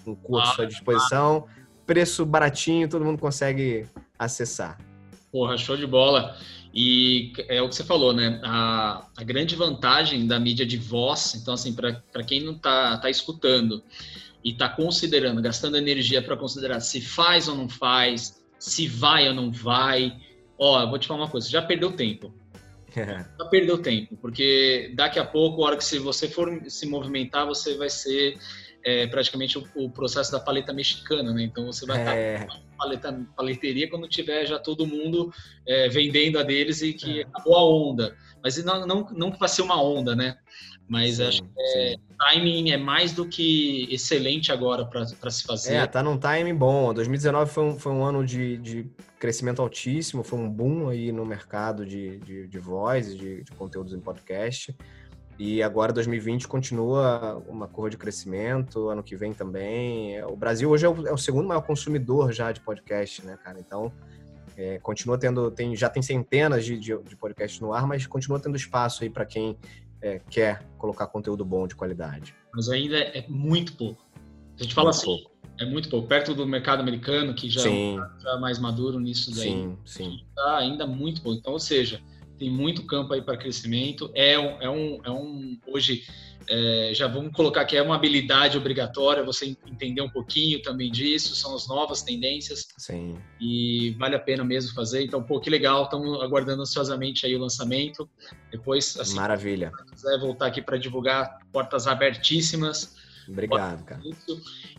[0.07, 1.63] um curso ah, à disposição, ah.
[1.87, 3.87] preço baratinho, todo mundo consegue
[4.19, 4.79] acessar.
[5.33, 6.37] Porra, show de bola.
[6.75, 8.41] E é o que você falou, né?
[8.43, 13.09] A, a grande vantagem da mídia de voz, então, assim, para quem não tá, tá
[13.09, 13.81] escutando,
[14.43, 19.35] e está considerando, gastando energia para considerar se faz ou não faz, se vai ou
[19.35, 20.17] não vai,
[20.59, 22.35] ó, eu vou te falar uma coisa, já perdeu tempo.
[22.95, 27.77] já perdeu tempo, porque daqui a pouco, a hora que você for se movimentar, você
[27.77, 28.37] vai ser
[28.85, 31.43] é, praticamente o, o, processo da paleta mexicana, né?
[31.43, 32.35] Então você vai é.
[32.35, 35.33] estar paleta, paleteria quando tiver já todo mundo
[35.67, 37.23] é, vendendo a deles e que é.
[37.23, 38.15] acabou a onda.
[38.43, 40.37] Mas não, não, não vai ser uma onda, né?
[40.87, 45.77] Mas sim, acho que é, timing é mais do que excelente agora para se fazer.
[45.77, 46.93] É, tá num timing bom.
[46.93, 48.87] 2019 foi um, foi um ano de, de
[49.19, 53.95] crescimento altíssimo, foi um boom aí no mercado de, de, de voz, de, de conteúdos
[53.95, 54.77] em podcast.
[55.39, 60.23] E agora 2020 continua uma curva de crescimento, ano que vem também.
[60.25, 63.59] O Brasil hoje é o, é o segundo maior consumidor já de podcast, né, cara?
[63.59, 63.93] Então,
[64.57, 68.39] é, continua tendo, tem, já tem centenas de, de, de podcasts no ar, mas continua
[68.39, 69.59] tendo espaço aí para quem
[70.01, 72.35] é, quer colocar conteúdo bom de qualidade.
[72.55, 74.05] Mas ainda é muito pouco.
[74.59, 75.31] A gente fala muito assim, pouco.
[75.59, 76.07] é muito pouco.
[76.07, 77.99] Perto do mercado americano, que já, sim.
[78.27, 79.49] é mais maduro nisso daí.
[79.49, 80.21] Sim, sim.
[80.37, 81.39] Tá ainda muito pouco.
[81.39, 82.01] Então, ou seja,
[82.39, 84.11] tem muito campo aí para crescimento.
[84.15, 86.05] É um, é um, é um hoje
[86.49, 91.35] é, já vamos colocar que é uma habilidade obrigatória você entender um pouquinho também disso,
[91.35, 92.69] são as novas tendências.
[92.77, 93.19] Sim.
[93.41, 95.05] E vale a pena mesmo fazer.
[95.05, 98.09] Então, pô, que legal, estamos aguardando ansiosamente aí o lançamento.
[98.51, 99.73] Depois, assim, Maravilha.
[99.87, 102.95] se quiser voltar aqui para divulgar, portas abertíssimas.
[103.29, 104.03] Obrigado, cara.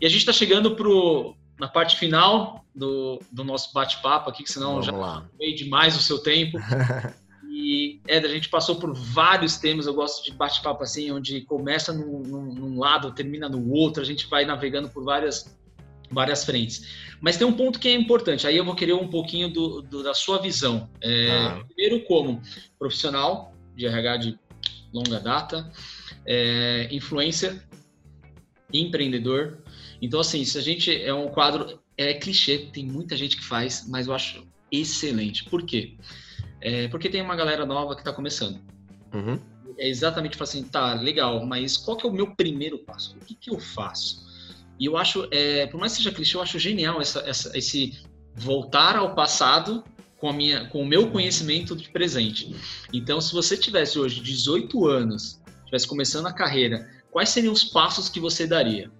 [0.00, 4.52] E a gente está chegando pro na parte final do, do nosso bate-papo aqui, que
[4.52, 5.26] senão Vamos já lá.
[5.56, 6.58] demais o seu tempo.
[7.58, 9.86] E, Ed, a gente passou por vários temas.
[9.86, 14.02] Eu gosto de bate-papo assim, onde começa num, num, num, lado, termina no outro.
[14.02, 15.58] A gente vai navegando por várias,
[16.10, 16.86] várias frentes.
[17.18, 18.46] Mas tem um ponto que é importante.
[18.46, 20.90] Aí eu vou querer um pouquinho do, do da sua visão.
[21.00, 21.64] É, ah.
[21.66, 22.42] Primeiro, como
[22.78, 24.38] profissional de RH de
[24.92, 25.72] longa data,
[26.26, 27.66] é, influencer,
[28.70, 29.62] empreendedor.
[30.02, 33.86] Então, assim, se a gente é um quadro, é clichê, tem muita gente que faz,
[33.88, 35.44] mas eu acho excelente.
[35.44, 35.94] Por quê?
[36.60, 38.60] É, porque tem uma galera nova que está começando.
[39.12, 39.38] Uhum.
[39.78, 43.16] É exatamente assim, tá, legal, mas qual que é o meu primeiro passo?
[43.20, 44.24] O que, que eu faço?
[44.78, 47.98] E eu acho, é, por mais que seja clichê, eu acho genial essa, essa, esse
[48.34, 49.82] voltar ao passado
[50.18, 52.54] com, a minha, com o meu conhecimento de presente.
[52.92, 58.08] Então, se você tivesse hoje 18 anos, tivesse começando a carreira, quais seriam os passos
[58.08, 58.90] que você daria?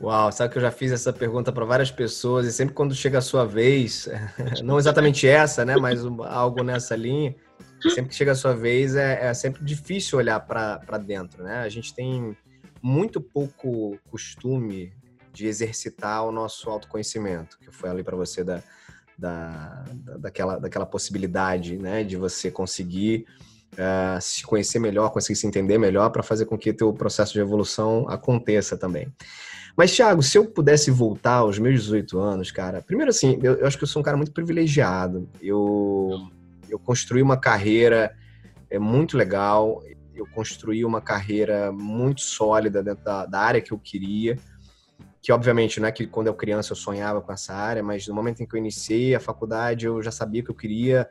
[0.00, 3.18] Uau, sabe que eu já fiz essa pergunta para várias pessoas e sempre quando chega
[3.18, 4.08] a sua vez,
[4.62, 7.34] não exatamente essa, né, mas algo nessa linha,
[7.82, 11.60] sempre que chega a sua vez é, é sempre difícil olhar para dentro, né?
[11.60, 12.36] A gente tem
[12.80, 14.92] muito pouco costume
[15.32, 18.62] de exercitar o nosso autoconhecimento, que foi ali para você da,
[19.16, 19.84] da,
[20.18, 23.26] daquela, daquela possibilidade né, de você conseguir
[23.74, 27.40] uh, se conhecer melhor, conseguir se entender melhor para fazer com que teu processo de
[27.40, 29.12] evolução aconteça também.
[29.78, 33.66] Mas, Thiago, se eu pudesse voltar aos meus 18 anos, cara, primeiro assim, eu, eu
[33.66, 35.28] acho que eu sou um cara muito privilegiado.
[35.40, 36.28] Eu,
[36.68, 38.12] eu construí uma carreira
[38.68, 39.80] é, muito legal,
[40.16, 44.36] eu construí uma carreira muito sólida dentro da, da área que eu queria
[45.20, 48.14] que obviamente não é que quando eu criança eu sonhava com essa área, mas no
[48.14, 51.08] momento em que eu iniciei a faculdade eu já sabia que eu queria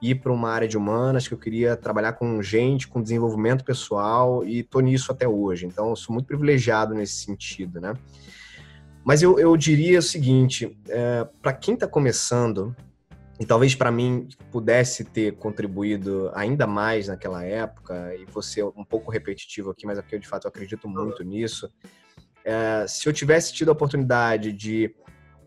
[0.00, 4.44] ir para uma área de humanas, que eu queria trabalhar com gente, com desenvolvimento pessoal
[4.44, 5.66] e tô nisso até hoje.
[5.66, 7.94] Então sou muito privilegiado nesse sentido, né?
[9.04, 12.74] Mas eu, eu diria o seguinte, é, para quem está começando
[13.38, 19.10] e talvez para mim pudesse ter contribuído ainda mais naquela época e você um pouco
[19.10, 21.70] repetitivo aqui, mas aqui eu de fato acredito muito nisso
[22.44, 24.94] é, se eu tivesse tido a oportunidade de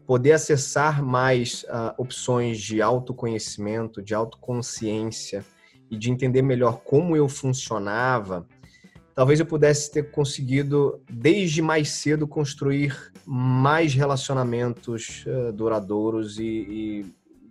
[0.05, 5.45] poder acessar mais uh, opções de autoconhecimento, de autoconsciência
[5.89, 8.45] e de entender melhor como eu funcionava,
[9.15, 17.05] talvez eu pudesse ter conseguido, desde mais cedo, construir mais relacionamentos uh, duradouros e, e,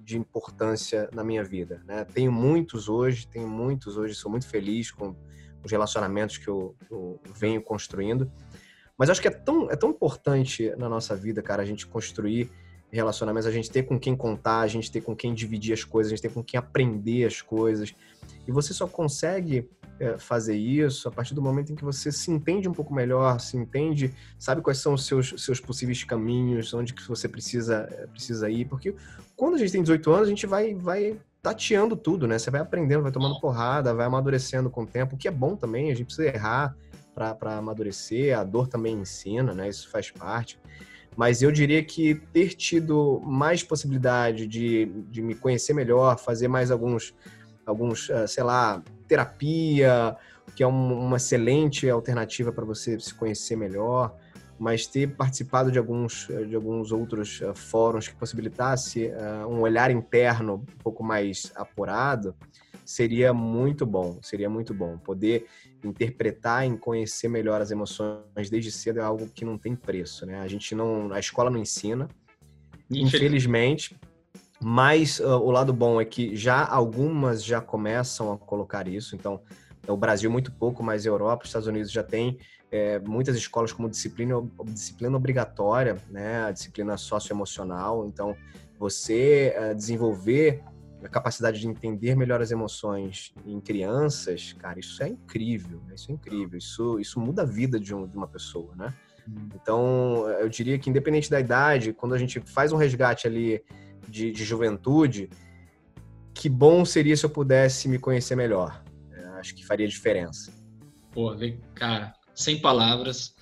[0.04, 1.82] de importância na minha vida.
[1.86, 2.04] Né?
[2.04, 5.16] Tenho muitos hoje, tenho muitos hoje, sou muito feliz com
[5.64, 8.30] os relacionamentos que eu, eu venho construindo.
[8.98, 12.50] Mas acho que é tão, é tão importante na nossa vida, cara, a gente construir
[12.90, 16.12] relacionamentos, a gente ter com quem contar, a gente ter com quem dividir as coisas,
[16.12, 17.94] a gente ter com quem aprender as coisas.
[18.46, 19.68] E você só consegue
[19.98, 23.40] é, fazer isso a partir do momento em que você se entende um pouco melhor,
[23.40, 28.06] se entende, sabe quais são os seus, seus possíveis caminhos, onde que você precisa, é,
[28.06, 28.66] precisa ir.
[28.66, 28.94] Porque
[29.36, 32.38] quando a gente tem 18 anos, a gente vai, vai tateando tudo, né?
[32.38, 35.56] Você vai aprendendo, vai tomando porrada, vai amadurecendo com o tempo, o que é bom
[35.56, 36.76] também, a gente precisa errar,
[37.14, 39.68] para amadurecer, a dor também ensina, né?
[39.68, 40.58] Isso faz parte.
[41.16, 46.70] Mas eu diria que ter tido mais possibilidade de, de me conhecer melhor, fazer mais
[46.70, 47.14] alguns,
[47.66, 50.16] alguns ah, sei lá, terapia,
[50.56, 54.16] que é um, uma excelente alternativa para você se conhecer melhor,
[54.58, 59.90] mas ter participado de alguns, de alguns outros uh, fóruns que possibilitasse uh, um olhar
[59.90, 62.34] interno um pouco mais apurado,
[62.92, 64.98] seria muito bom, seria muito bom.
[64.98, 65.46] Poder
[65.82, 70.40] interpretar e conhecer melhor as emoções desde cedo é algo que não tem preço, né?
[70.40, 72.08] A gente não, a escola não ensina,
[72.90, 73.96] infelizmente.
[74.60, 79.16] Mas uh, o lado bom é que já algumas já começam a colocar isso.
[79.16, 79.40] Então,
[79.88, 82.38] o Brasil muito pouco, mas a Europa, os Estados Unidos já tem
[82.70, 84.34] é, muitas escolas como disciplina,
[84.66, 86.44] disciplina obrigatória, né?
[86.44, 88.06] A disciplina socioemocional.
[88.06, 88.36] Então,
[88.78, 90.62] você uh, desenvolver
[91.04, 95.94] a capacidade de entender melhor as emoções em crianças, cara, isso é incrível, né?
[95.94, 98.94] isso é incrível, isso, isso muda a vida de, um, de uma pessoa, né?
[99.28, 99.48] Hum.
[99.54, 103.62] Então, eu diria que independente da idade, quando a gente faz um resgate ali
[104.08, 105.28] de, de juventude,
[106.34, 108.82] que bom seria se eu pudesse me conhecer melhor.
[109.12, 110.52] É, acho que faria diferença.
[111.12, 111.34] Pô,
[111.74, 113.34] cara, sem palavras.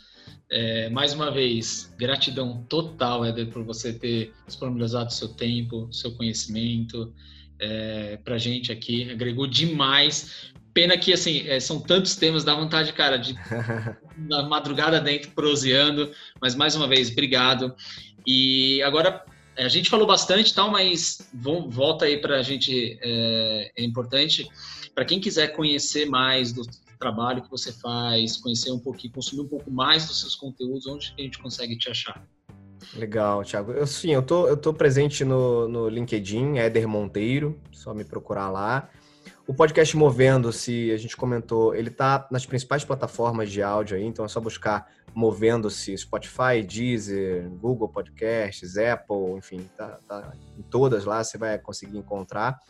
[0.50, 7.14] É, mais uma vez, gratidão total, Éder, por você ter disponibilizado seu tempo, seu conhecimento,
[7.60, 10.50] é, pra gente aqui, agregou demais.
[10.72, 13.34] Pena que, assim, é, são tantos temas, dá vontade, cara, de
[14.16, 17.74] na madrugada dentro, proseando, mas mais uma vez, obrigado.
[18.26, 19.24] E agora,
[19.56, 21.30] a gente falou bastante tal, mas
[21.68, 24.48] volta aí para a gente, é, é importante,
[24.94, 26.62] para quem quiser conhecer mais do
[26.98, 31.14] trabalho que você faz, conhecer um pouquinho, consumir um pouco mais dos seus conteúdos, onde
[31.18, 32.22] a gente consegue te achar?
[32.94, 33.72] Legal, Thiago.
[33.72, 38.50] Eu sim, eu tô, eu tô presente no, no LinkedIn, Éder Monteiro, só me procurar
[38.50, 38.88] lá.
[39.46, 44.24] O podcast Movendo-se, a gente comentou, ele tá nas principais plataformas de áudio aí, então
[44.24, 51.22] é só buscar Movendo-se, Spotify, Deezer, Google Podcasts, Apple, enfim, tá, tá, em todas lá
[51.24, 52.60] você vai conseguir encontrar.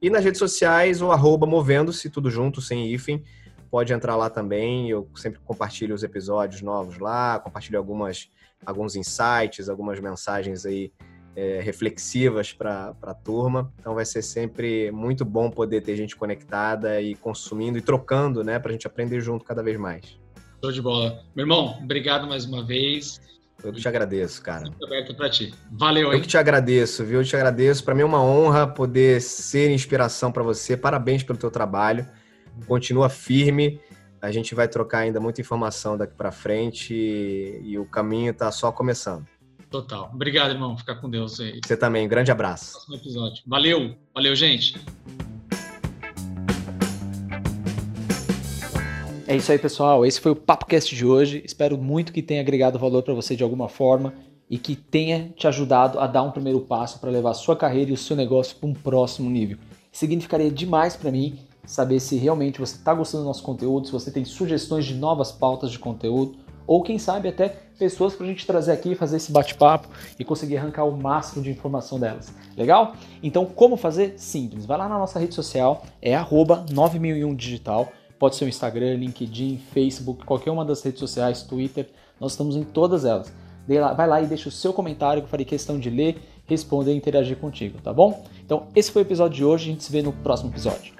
[0.00, 3.22] E nas redes sociais, o arroba Movendo-se, tudo junto, sem hífen,
[3.70, 8.30] pode entrar lá também, eu sempre compartilho os episódios novos lá, compartilho algumas
[8.64, 10.92] alguns insights, algumas mensagens aí
[11.34, 13.72] é, reflexivas para a turma.
[13.78, 18.58] Então vai ser sempre muito bom poder ter gente conectada e consumindo e trocando, né,
[18.58, 20.18] para a gente aprender junto cada vez mais.
[20.62, 21.22] Show de bola.
[21.34, 23.20] Meu irmão, obrigado mais uma vez.
[23.62, 24.62] Eu que te agradeço, cara.
[24.62, 25.52] Muito aberto para ti.
[25.70, 26.14] Valeu, hein?
[26.14, 27.20] Eu que te agradeço, viu?
[27.20, 27.84] Eu te agradeço.
[27.84, 30.76] Para mim é uma honra poder ser inspiração para você.
[30.76, 32.06] Parabéns pelo teu trabalho.
[32.66, 33.78] Continua firme
[34.20, 38.52] a gente vai trocar ainda muita informação daqui para frente e, e, o caminho está
[38.52, 39.26] só começando.
[39.70, 40.10] Total.
[40.12, 40.76] Obrigado, irmão.
[40.76, 41.60] Fica com Deus aí.
[41.64, 42.06] Você também.
[42.08, 42.72] grande abraço.
[42.72, 43.42] Próximo episódio.
[43.46, 43.96] Valeu.
[44.12, 44.78] Valeu, gente.
[49.26, 50.04] É isso aí, pessoal.
[50.04, 51.40] Esse foi o PapoCast de hoje.
[51.44, 54.12] Espero muito que tenha agregado valor para você de alguma forma.
[54.52, 57.92] e que tenha te ajudado a dar um primeiro passo para levar a sua carreira
[57.92, 59.56] e o seu negócio para um próximo nível.
[59.92, 61.38] Significaria demais para mim
[61.70, 65.30] saber se realmente você está gostando do nosso conteúdo, se você tem sugestões de novas
[65.30, 67.48] pautas de conteúdo, ou quem sabe até
[67.78, 71.48] pessoas para a gente trazer aqui, fazer esse bate-papo e conseguir arrancar o máximo de
[71.48, 72.34] informação delas.
[72.56, 72.94] Legal?
[73.22, 74.14] Então, como fazer?
[74.18, 74.66] Simples.
[74.66, 77.88] Vai lá na nossa rede social, é 9001digital.
[78.18, 81.88] Pode ser o Instagram, LinkedIn, Facebook, qualquer uma das redes sociais, Twitter.
[82.18, 83.32] Nós estamos em todas elas.
[83.96, 86.96] Vai lá e deixa o seu comentário que eu farei questão de ler, responder e
[86.96, 88.24] interagir contigo, tá bom?
[88.44, 89.68] Então, esse foi o episódio de hoje.
[89.68, 90.99] A gente se vê no próximo episódio.